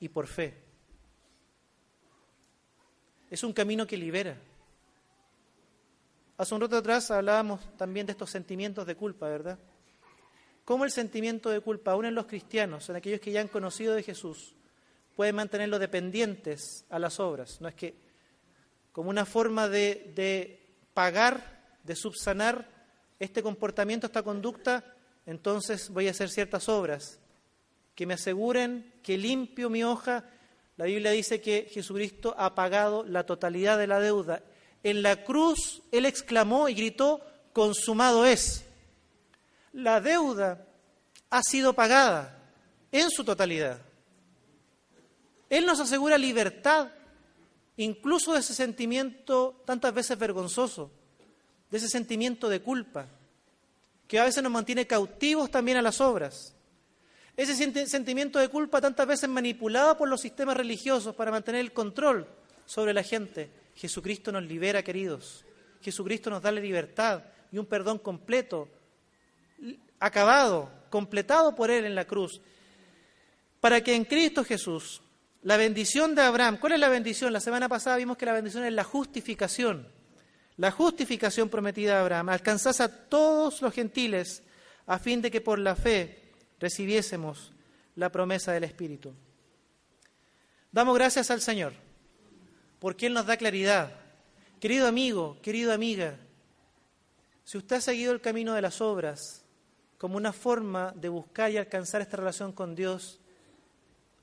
y 0.00 0.08
por 0.08 0.26
fe. 0.26 0.64
Es 3.30 3.42
un 3.42 3.52
camino 3.52 3.86
que 3.86 3.96
libera. 3.96 4.36
Hace 6.38 6.54
un 6.54 6.60
rato 6.60 6.76
atrás 6.76 7.10
hablábamos 7.10 7.60
también 7.76 8.06
de 8.06 8.12
estos 8.12 8.30
sentimientos 8.30 8.86
de 8.86 8.94
culpa, 8.94 9.28
¿verdad? 9.28 9.58
Cómo 10.68 10.84
el 10.84 10.90
sentimiento 10.90 11.48
de 11.48 11.62
culpa, 11.62 11.92
aún 11.92 12.04
en 12.04 12.14
los 12.14 12.26
cristianos, 12.26 12.90
en 12.90 12.96
aquellos 12.96 13.20
que 13.20 13.32
ya 13.32 13.40
han 13.40 13.48
conocido 13.48 13.94
de 13.94 14.02
Jesús, 14.02 14.54
puede 15.16 15.32
mantenerlos 15.32 15.80
dependientes 15.80 16.84
a 16.90 16.98
las 16.98 17.20
obras. 17.20 17.62
No 17.62 17.68
es 17.68 17.74
que 17.74 17.94
como 18.92 19.08
una 19.08 19.24
forma 19.24 19.66
de, 19.66 20.12
de 20.14 20.76
pagar, 20.92 21.78
de 21.84 21.96
subsanar 21.96 22.68
este 23.18 23.42
comportamiento, 23.42 24.08
esta 24.08 24.22
conducta, 24.22 24.84
entonces 25.24 25.88
voy 25.88 26.06
a 26.06 26.10
hacer 26.10 26.28
ciertas 26.28 26.68
obras 26.68 27.18
que 27.94 28.04
me 28.04 28.12
aseguren 28.12 28.92
que 29.02 29.16
limpio 29.16 29.70
mi 29.70 29.84
hoja. 29.84 30.26
La 30.76 30.84
Biblia 30.84 31.12
dice 31.12 31.40
que 31.40 31.66
Jesucristo 31.70 32.34
ha 32.36 32.54
pagado 32.54 33.04
la 33.04 33.24
totalidad 33.24 33.78
de 33.78 33.86
la 33.86 34.00
deuda. 34.00 34.42
En 34.82 35.00
la 35.00 35.24
cruz 35.24 35.80
Él 35.92 36.04
exclamó 36.04 36.68
y 36.68 36.74
gritó, 36.74 37.22
consumado 37.54 38.26
es. 38.26 38.67
La 39.72 40.00
deuda 40.00 40.66
ha 41.30 41.42
sido 41.42 41.72
pagada 41.72 42.38
en 42.90 43.10
su 43.10 43.24
totalidad. 43.24 43.80
Él 45.50 45.66
nos 45.66 45.80
asegura 45.80 46.18
libertad, 46.18 46.90
incluso 47.76 48.32
de 48.32 48.40
ese 48.40 48.54
sentimiento 48.54 49.62
tantas 49.64 49.94
veces 49.94 50.18
vergonzoso, 50.18 50.90
de 51.70 51.78
ese 51.78 51.88
sentimiento 51.88 52.48
de 52.48 52.60
culpa, 52.60 53.06
que 54.06 54.18
a 54.18 54.24
veces 54.24 54.42
nos 54.42 54.52
mantiene 54.52 54.86
cautivos 54.86 55.50
también 55.50 55.78
a 55.78 55.82
las 55.82 56.00
obras. 56.00 56.54
Ese 57.36 57.54
sentimiento 57.86 58.38
de 58.38 58.48
culpa 58.48 58.80
tantas 58.80 59.06
veces 59.06 59.28
manipulado 59.28 59.96
por 59.96 60.08
los 60.08 60.20
sistemas 60.20 60.56
religiosos 60.56 61.14
para 61.14 61.30
mantener 61.30 61.60
el 61.60 61.72
control 61.72 62.26
sobre 62.66 62.92
la 62.92 63.04
gente. 63.04 63.48
Jesucristo 63.76 64.32
nos 64.32 64.42
libera, 64.42 64.82
queridos. 64.82 65.44
Jesucristo 65.80 66.30
nos 66.30 66.42
da 66.42 66.50
la 66.50 66.60
libertad 66.60 67.22
y 67.52 67.58
un 67.58 67.66
perdón 67.66 67.98
completo, 67.98 68.68
acabado, 70.00 70.70
completado 70.90 71.54
por 71.54 71.70
Él 71.70 71.84
en 71.84 71.94
la 71.94 72.06
cruz. 72.06 72.40
Para 73.60 73.82
que 73.82 73.94
en 73.94 74.04
Cristo 74.04 74.44
Jesús 74.44 75.02
la 75.42 75.56
bendición 75.56 76.14
de 76.14 76.22
Abraham, 76.22 76.58
¿cuál 76.58 76.72
es 76.74 76.80
la 76.80 76.88
bendición? 76.88 77.32
La 77.32 77.40
semana 77.40 77.68
pasada 77.68 77.96
vimos 77.96 78.16
que 78.16 78.26
la 78.26 78.32
bendición 78.32 78.64
es 78.64 78.72
la 78.72 78.84
justificación. 78.84 79.88
La 80.56 80.70
justificación 80.72 81.48
prometida 81.48 81.96
a 81.96 82.00
Abraham 82.00 82.30
alcanzase 82.30 82.82
a 82.82 83.08
todos 83.08 83.62
los 83.62 83.72
gentiles 83.72 84.42
a 84.86 84.98
fin 84.98 85.22
de 85.22 85.30
que 85.30 85.40
por 85.40 85.58
la 85.58 85.76
fe 85.76 86.32
recibiésemos 86.58 87.52
la 87.94 88.10
promesa 88.10 88.52
del 88.52 88.64
Espíritu. 88.64 89.14
Damos 90.72 90.94
gracias 90.96 91.30
al 91.30 91.40
Señor 91.40 91.72
porque 92.78 93.06
Él 93.06 93.14
nos 93.14 93.26
da 93.26 93.36
claridad. 93.36 93.92
Querido 94.60 94.88
amigo, 94.88 95.38
querida 95.40 95.74
amiga, 95.74 96.16
si 97.44 97.58
usted 97.58 97.76
ha 97.76 97.80
seguido 97.80 98.12
el 98.12 98.20
camino 98.20 98.54
de 98.54 98.62
las 98.62 98.80
obras 98.80 99.44
como 99.98 100.16
una 100.16 100.32
forma 100.32 100.92
de 100.94 101.08
buscar 101.08 101.50
y 101.50 101.56
alcanzar 101.56 102.00
esta 102.00 102.16
relación 102.16 102.52
con 102.52 102.76
Dios, 102.76 103.18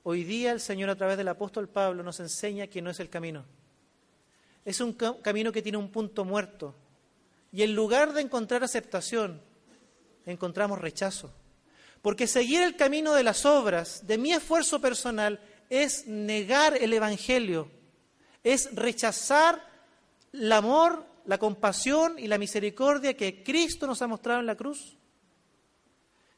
hoy 0.02 0.24
día 0.24 0.52
el 0.52 0.60
Señor 0.60 0.88
a 0.88 0.96
través 0.96 1.18
del 1.18 1.28
apóstol 1.28 1.68
Pablo 1.68 2.02
nos 2.02 2.18
enseña 2.18 2.66
que 2.66 2.80
no 2.80 2.90
es 2.90 2.98
el 2.98 3.10
camino. 3.10 3.44
Es 4.64 4.80
un 4.80 4.94
ca 4.94 5.14
camino 5.22 5.52
que 5.52 5.62
tiene 5.62 5.78
un 5.78 5.90
punto 5.90 6.24
muerto. 6.24 6.74
Y 7.52 7.62
en 7.62 7.74
lugar 7.74 8.14
de 8.14 8.22
encontrar 8.22 8.64
aceptación, 8.64 9.40
encontramos 10.24 10.80
rechazo. 10.80 11.32
Porque 12.00 12.26
seguir 12.26 12.62
el 12.62 12.76
camino 12.76 13.12
de 13.12 13.22
las 13.22 13.44
obras, 13.44 14.06
de 14.06 14.18
mi 14.18 14.32
esfuerzo 14.32 14.80
personal, 14.80 15.40
es 15.68 16.06
negar 16.06 16.76
el 16.76 16.92
Evangelio, 16.92 17.70
es 18.42 18.74
rechazar 18.74 19.62
el 20.32 20.50
amor, 20.52 21.04
la 21.26 21.38
compasión 21.38 22.18
y 22.18 22.28
la 22.28 22.38
misericordia 22.38 23.16
que 23.16 23.42
Cristo 23.42 23.86
nos 23.86 24.00
ha 24.02 24.06
mostrado 24.06 24.40
en 24.40 24.46
la 24.46 24.54
cruz. 24.54 24.95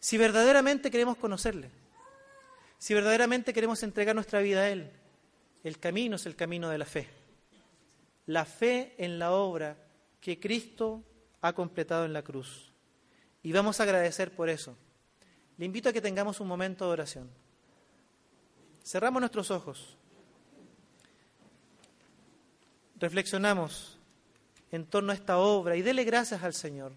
Si 0.01 0.17
verdaderamente 0.17 0.91
queremos 0.91 1.17
conocerle, 1.17 1.71
si 2.79 2.95
verdaderamente 2.95 3.53
queremos 3.53 3.83
entregar 3.83 4.15
nuestra 4.15 4.41
vida 4.41 4.61
a 4.61 4.71
Él, 4.71 4.91
el 5.65 5.79
camino 5.79 6.17
es 6.17 6.27
el 6.27 6.37
camino 6.37 6.69
de 6.69 6.79
la 6.79 6.85
fe. 6.85 7.09
La 8.27 8.45
fe 8.45 8.95
en 8.99 9.19
la 9.19 9.33
obra 9.33 9.77
que 10.21 10.39
Cristo 10.39 11.03
ha 11.41 11.53
completado 11.53 12.05
en 12.05 12.13
la 12.13 12.23
cruz. 12.23 12.73
Y 13.43 13.53
vamos 13.53 13.81
a 13.81 13.83
agradecer 13.83 14.33
por 14.35 14.49
eso. 14.49 14.77
Le 15.57 15.65
invito 15.65 15.89
a 15.89 15.93
que 15.93 16.01
tengamos 16.01 16.39
un 16.41 16.47
momento 16.47 16.85
de 16.85 16.93
oración. 16.93 17.31
Cerramos 18.85 19.21
nuestros 19.21 19.51
ojos. 19.51 19.97
Reflexionamos 22.97 23.99
en 24.71 24.87
torno 24.87 25.13
a 25.13 25.15
esta 25.15 25.39
obra 25.39 25.77
y 25.77 25.83
dele 25.83 26.05
gracias 26.05 26.43
al 26.43 26.55
Señor 26.55 26.93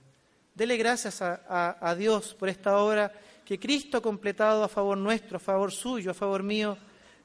Dele 0.54 0.78
gracias 0.78 1.22
a, 1.22 1.78
a- 1.80 1.96
Dios 1.96 2.34
por 2.36 2.50
esta 2.50 2.78
obra 2.78 3.12
que 3.46 3.60
Cristo 3.60 3.98
ha 3.98 4.02
completado 4.02 4.64
a 4.64 4.68
favor 4.70 4.98
nuestro, 4.98 5.38
a 5.38 5.40
favor 5.40 5.72
suyo, 5.72 6.12
a 6.12 6.14
favor 6.14 6.44
mío 6.44 6.78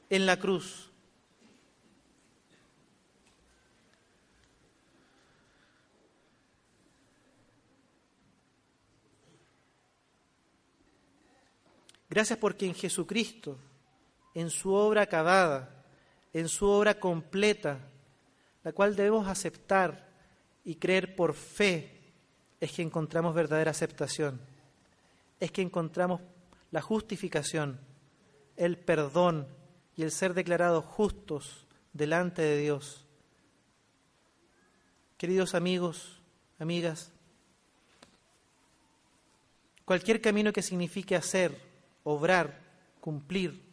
en 0.09 0.25
la 0.25 0.37
cruz. 0.37 0.89
Gracias 12.09 12.39
porque 12.39 12.65
en 12.65 12.73
Jesucristo, 12.73 13.57
en 14.33 14.49
su 14.49 14.71
obra 14.73 15.03
acabada, 15.03 15.83
en 16.33 16.47
su 16.47 16.67
obra 16.67 16.99
completa, 16.99 17.79
la 18.63 18.71
cual 18.71 18.95
debemos 18.95 19.27
aceptar 19.27 20.07
y 20.63 20.75
creer 20.75 21.15
por 21.15 21.33
fe, 21.33 21.96
es 22.59 22.71
que 22.71 22.81
encontramos 22.81 23.35
verdadera 23.35 23.71
aceptación, 23.71 24.39
es 25.39 25.51
que 25.51 25.61
encontramos 25.61 26.21
la 26.71 26.81
justificación, 26.81 27.79
el 28.55 28.77
perdón 28.77 29.47
y 29.95 30.03
el 30.03 30.11
ser 30.11 30.33
declarados 30.33 30.85
justos 30.85 31.67
delante 31.93 32.41
de 32.41 32.57
Dios. 32.57 33.05
Queridos 35.17 35.55
amigos, 35.55 36.21
amigas, 36.59 37.11
cualquier 39.85 40.21
camino 40.21 40.53
que 40.53 40.61
signifique 40.61 41.15
hacer, 41.15 41.59
obrar, 42.03 42.59
cumplir 42.99 43.63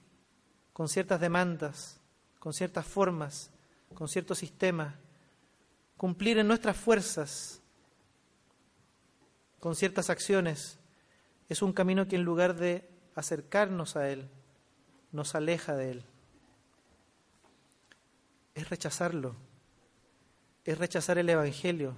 con 0.72 0.88
ciertas 0.88 1.20
demandas, 1.20 2.00
con 2.38 2.52
ciertas 2.52 2.86
formas, 2.86 3.50
con 3.94 4.08
ciertos 4.08 4.38
sistemas, 4.38 4.94
cumplir 5.96 6.38
en 6.38 6.48
nuestras 6.48 6.76
fuerzas, 6.76 7.60
con 9.64 9.74
ciertas 9.74 10.10
acciones, 10.10 10.78
es 11.48 11.62
un 11.62 11.72
camino 11.72 12.06
que 12.06 12.16
en 12.16 12.22
lugar 12.22 12.54
de 12.54 12.86
acercarnos 13.14 13.96
a 13.96 14.10
Él, 14.10 14.28
nos 15.10 15.34
aleja 15.34 15.74
de 15.74 15.90
Él. 15.90 16.04
Es 18.54 18.68
rechazarlo, 18.68 19.34
es 20.66 20.76
rechazar 20.76 21.16
el 21.16 21.30
Evangelio, 21.30 21.96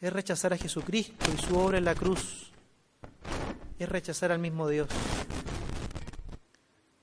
es 0.00 0.12
rechazar 0.12 0.52
a 0.52 0.56
Jesucristo 0.56 1.26
y 1.34 1.42
su 1.42 1.58
obra 1.58 1.78
en 1.78 1.84
la 1.84 1.96
cruz, 1.96 2.52
es 3.80 3.88
rechazar 3.88 4.30
al 4.30 4.38
mismo 4.38 4.68
Dios. 4.68 4.88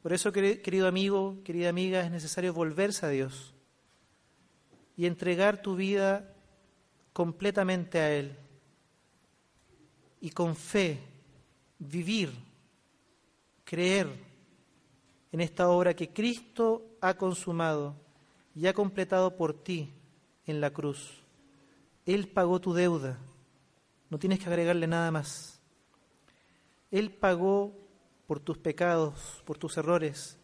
Por 0.01 0.13
eso, 0.13 0.31
queri- 0.31 0.61
querido 0.61 0.87
amigo, 0.87 1.43
querida 1.43 1.67
amiga, 1.67 1.99
es 1.99 2.11
necesario 2.11 2.53
volverse 2.53 3.05
a 3.05 3.09
Dios 3.09 3.53
y 4.95 5.05
entregar 5.05 5.61
tu 5.61 5.75
vida 5.75 6.33
completamente 7.11 7.99
a 7.99 8.09
Él 8.09 8.37
y 10.23 10.29
con 10.29 10.55
fe 10.55 11.01
vivir, 11.77 12.31
creer 13.65 14.07
en 15.33 15.41
esta 15.41 15.67
obra 15.67 15.93
que 15.93 16.13
Cristo 16.13 16.95
ha 17.01 17.15
consumado 17.15 17.93
y 18.55 18.67
ha 18.67 18.73
completado 18.73 19.35
por 19.35 19.53
ti 19.53 19.91
en 20.45 20.61
la 20.61 20.69
cruz. 20.69 21.11
Él 22.05 22.29
pagó 22.29 22.61
tu 22.61 22.73
deuda, 22.73 23.19
no 24.09 24.17
tienes 24.17 24.39
que 24.39 24.47
agregarle 24.47 24.87
nada 24.87 25.11
más. 25.11 25.59
Él 26.89 27.11
pagó 27.11 27.75
por 28.25 28.39
tus 28.39 28.57
pecados, 28.57 29.43
por 29.43 29.57
tus 29.57 29.75
errores. 29.75 30.37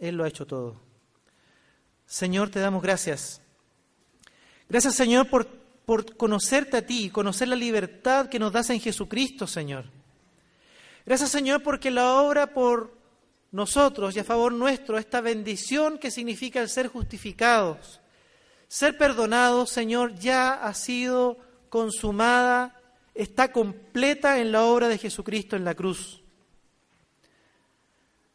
Él 0.00 0.16
lo 0.16 0.24
ha 0.24 0.28
hecho 0.28 0.48
todo. 0.48 0.80
Señor, 2.06 2.50
te 2.50 2.58
damos 2.58 2.82
gracias. 2.82 3.40
Gracias, 4.68 4.96
Señor, 4.96 5.30
por, 5.30 5.46
por 5.86 6.16
conocerte 6.16 6.76
a 6.76 6.84
ti, 6.84 7.10
conocer 7.10 7.46
la 7.48 7.56
libertad 7.56 8.28
que 8.28 8.40
nos 8.40 8.52
das 8.52 8.68
en 8.70 8.80
Jesucristo, 8.80 9.46
Señor. 9.46 9.84
Gracias, 11.06 11.30
Señor, 11.30 11.62
porque 11.62 11.92
la 11.92 12.20
obra 12.20 12.52
por 12.52 12.98
nosotros 13.52 14.14
y 14.16 14.18
a 14.18 14.24
favor 14.24 14.52
nuestro, 14.52 14.98
esta 14.98 15.20
bendición 15.20 15.98
que 15.98 16.10
significa 16.10 16.60
el 16.60 16.68
ser 16.68 16.88
justificados, 16.88 18.00
ser 18.66 18.98
perdonados, 18.98 19.70
Señor, 19.70 20.16
ya 20.16 20.54
ha 20.54 20.74
sido 20.74 21.38
consumada, 21.68 22.80
está 23.14 23.52
completa 23.52 24.40
en 24.40 24.50
la 24.50 24.64
obra 24.64 24.88
de 24.88 24.98
Jesucristo 24.98 25.54
en 25.54 25.64
la 25.64 25.76
cruz. 25.76 26.20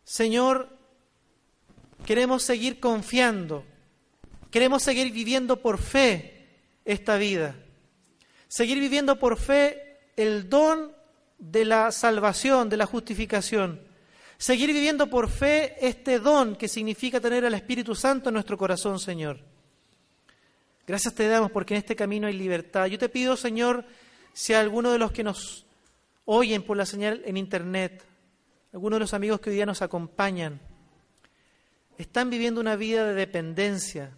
Señor, 0.06 0.70
queremos 2.06 2.44
seguir 2.44 2.80
confiando, 2.80 3.66
queremos 4.50 4.84
seguir 4.84 5.12
viviendo 5.12 5.62
por 5.62 5.78
fe 5.78 6.41
esta 6.86 7.18
vida, 7.18 7.56
seguir 8.48 8.80
viviendo 8.80 9.20
por 9.20 9.38
fe 9.38 10.00
el 10.16 10.50
don 10.50 10.92
de 11.38 11.66
la 11.66 11.92
salvación, 11.92 12.70
de 12.70 12.78
la 12.78 12.86
justificación, 12.86 13.82
seguir 14.38 14.72
viviendo 14.74 15.08
por 15.08 15.30
fe 15.30 15.76
este 15.86 16.20
don 16.20 16.56
que 16.56 16.68
significa 16.68 17.20
tener 17.20 17.46
al 17.46 17.54
Espíritu 17.54 17.96
Santo 17.96 18.30
en 18.30 18.34
nuestro 18.34 18.58
corazón, 18.58 19.00
Señor. 19.00 19.40
Gracias 20.88 21.14
te 21.14 21.28
damos 21.28 21.52
porque 21.52 21.74
en 21.74 21.80
este 21.80 21.96
camino 21.96 22.28
hay 22.28 22.34
libertad. 22.34 22.88
Yo 22.88 22.98
te 22.98 23.10
pido, 23.10 23.38
Señor, 23.38 23.86
si 24.34 24.54
alguno 24.54 24.92
de 24.92 25.00
los 25.00 25.12
que 25.12 25.24
nos 25.24 25.66
oyen 26.26 26.64
por 26.64 26.78
la 26.78 26.86
señal 26.86 27.22
en 27.26 27.38
Internet, 27.38 28.04
algunos 28.74 28.98
de 28.98 29.02
los 29.02 29.14
amigos 29.14 29.40
que 29.40 29.50
hoy 29.50 29.56
día 29.56 29.66
nos 29.66 29.82
acompañan, 29.82 30.60
están 31.98 32.30
viviendo 32.30 32.62
una 32.62 32.76
vida 32.76 33.06
de 33.06 33.14
dependencia, 33.14 34.12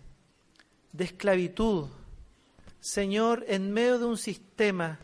de 0.92 1.04
esclavitud, 1.04 1.90
Señor, 2.84 3.46
en 3.48 3.72
medio 3.72 3.98
de 3.98 4.04
un 4.04 4.18
sistema 4.18 5.00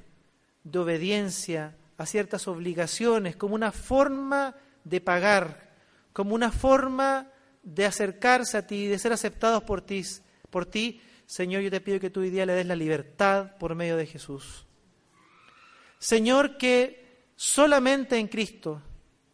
de 0.65 0.79
obediencia 0.79 1.77
a 1.97 2.05
ciertas 2.05 2.49
obligaciones, 2.49 3.37
como 3.37 3.55
una 3.55 3.71
forma 3.71 4.53
de 4.83 4.99
pagar, 4.99 5.71
como 6.11 6.35
una 6.35 6.51
forma 6.51 7.29
de 7.63 7.85
acercarse 7.85 8.57
a 8.57 8.67
ti, 8.67 8.87
de 8.87 8.99
ser 8.99 9.13
aceptados 9.13 9.63
por 9.63 9.79
ti, 9.79 11.01
Señor, 11.25 11.61
yo 11.61 11.71
te 11.71 11.79
pido 11.79 12.01
que 12.01 12.09
tú 12.09 12.19
hoy 12.19 12.29
día 12.29 12.45
le 12.45 12.51
des 12.51 12.65
la 12.65 12.75
libertad 12.75 13.55
por 13.55 13.73
medio 13.75 13.95
de 13.95 14.07
Jesús. 14.07 14.65
Señor, 15.99 16.57
que 16.57 17.29
solamente 17.37 18.17
en 18.17 18.27
Cristo, 18.27 18.81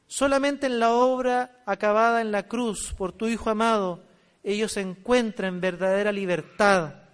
solamente 0.05 0.67
en 0.67 0.77
la 0.77 0.91
obra 0.91 1.63
acabada 1.65 2.21
en 2.21 2.31
la 2.31 2.47
cruz 2.47 2.93
por 2.95 3.11
tu 3.11 3.25
Hijo 3.25 3.49
amado, 3.49 4.03
ellos 4.43 4.77
encuentren 4.77 5.59
verdadera 5.59 6.11
libertad, 6.11 7.04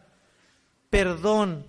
perdón, 0.92 1.66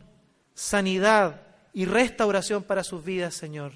sanidad 0.53 1.41
y 1.73 1.87
restauración 1.87 2.65
para 2.65 2.85
sus 2.85 3.03
vidas, 3.03 3.33
Señor. 3.33 3.73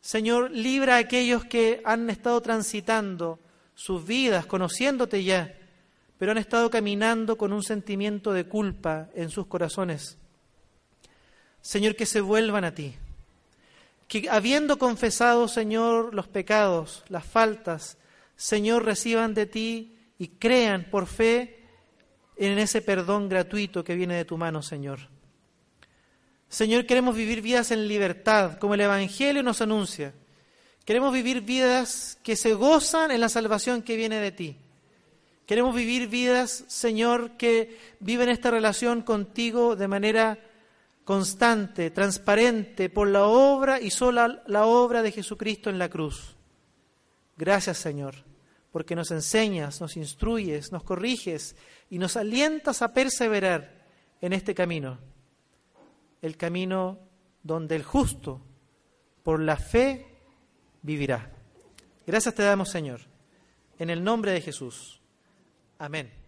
Señor, 0.00 0.50
libra 0.52 0.96
a 0.96 0.98
aquellos 0.98 1.44
que 1.44 1.82
han 1.84 2.08
estado 2.08 2.40
transitando 2.40 3.40
sus 3.74 4.06
vidas, 4.06 4.46
conociéndote 4.46 5.24
ya, 5.24 5.56
pero 6.18 6.32
han 6.32 6.38
estado 6.38 6.70
caminando 6.70 7.36
con 7.36 7.52
un 7.52 7.62
sentimiento 7.62 8.32
de 8.32 8.44
culpa 8.44 9.08
en 9.14 9.30
sus 9.30 9.46
corazones. 9.46 10.18
Señor, 11.62 11.96
que 11.96 12.06
se 12.06 12.20
vuelvan 12.20 12.64
a 12.64 12.74
ti. 12.74 12.94
Que 14.08 14.28
habiendo 14.28 14.78
confesado, 14.78 15.48
Señor, 15.48 16.14
los 16.14 16.28
pecados, 16.28 17.02
las 17.08 17.24
faltas, 17.24 17.96
Señor, 18.36 18.84
reciban 18.84 19.32
de 19.32 19.46
ti 19.46 19.96
y 20.18 20.28
crean 20.28 20.88
por 20.90 21.06
fe 21.06 21.59
en 22.46 22.58
ese 22.58 22.80
perdón 22.80 23.28
gratuito 23.28 23.84
que 23.84 23.94
viene 23.94 24.14
de 24.14 24.24
tu 24.24 24.36
mano, 24.38 24.62
Señor. 24.62 25.00
Señor, 26.48 26.86
queremos 26.86 27.14
vivir 27.14 27.42
vidas 27.42 27.70
en 27.70 27.86
libertad, 27.86 28.58
como 28.58 28.74
el 28.74 28.80
Evangelio 28.80 29.42
nos 29.42 29.60
anuncia. 29.60 30.14
Queremos 30.84 31.12
vivir 31.12 31.42
vidas 31.42 32.18
que 32.24 32.34
se 32.36 32.54
gozan 32.54 33.10
en 33.10 33.20
la 33.20 33.28
salvación 33.28 33.82
que 33.82 33.96
viene 33.96 34.16
de 34.16 34.32
ti. 34.32 34.56
Queremos 35.46 35.74
vivir 35.74 36.08
vidas, 36.08 36.64
Señor, 36.66 37.32
que 37.36 37.78
viven 38.00 38.28
esta 38.28 38.50
relación 38.50 39.02
contigo 39.02 39.76
de 39.76 39.88
manera 39.88 40.38
constante, 41.04 41.90
transparente, 41.90 42.88
por 42.88 43.08
la 43.08 43.24
obra 43.24 43.80
y 43.80 43.90
sola 43.90 44.42
la 44.46 44.64
obra 44.64 45.02
de 45.02 45.12
Jesucristo 45.12 45.68
en 45.68 45.78
la 45.78 45.88
cruz. 45.88 46.36
Gracias, 47.36 47.78
Señor, 47.78 48.14
porque 48.72 48.94
nos 48.94 49.10
enseñas, 49.10 49.80
nos 49.80 49.96
instruyes, 49.96 50.72
nos 50.72 50.82
corriges 50.82 51.56
y 51.88 51.98
nos 51.98 52.16
alientas 52.16 52.82
a 52.82 52.92
perseverar 52.92 53.84
en 54.20 54.32
este 54.32 54.54
camino, 54.54 54.98
el 56.22 56.36
camino 56.36 56.98
donde 57.42 57.76
el 57.76 57.82
justo, 57.82 58.40
por 59.22 59.40
la 59.40 59.56
fe, 59.56 60.06
vivirá. 60.82 61.32
Gracias 62.06 62.34
te 62.34 62.42
damos, 62.42 62.70
Señor, 62.70 63.00
en 63.78 63.90
el 63.90 64.02
nombre 64.04 64.32
de 64.32 64.40
Jesús. 64.40 65.00
Amén. 65.78 66.19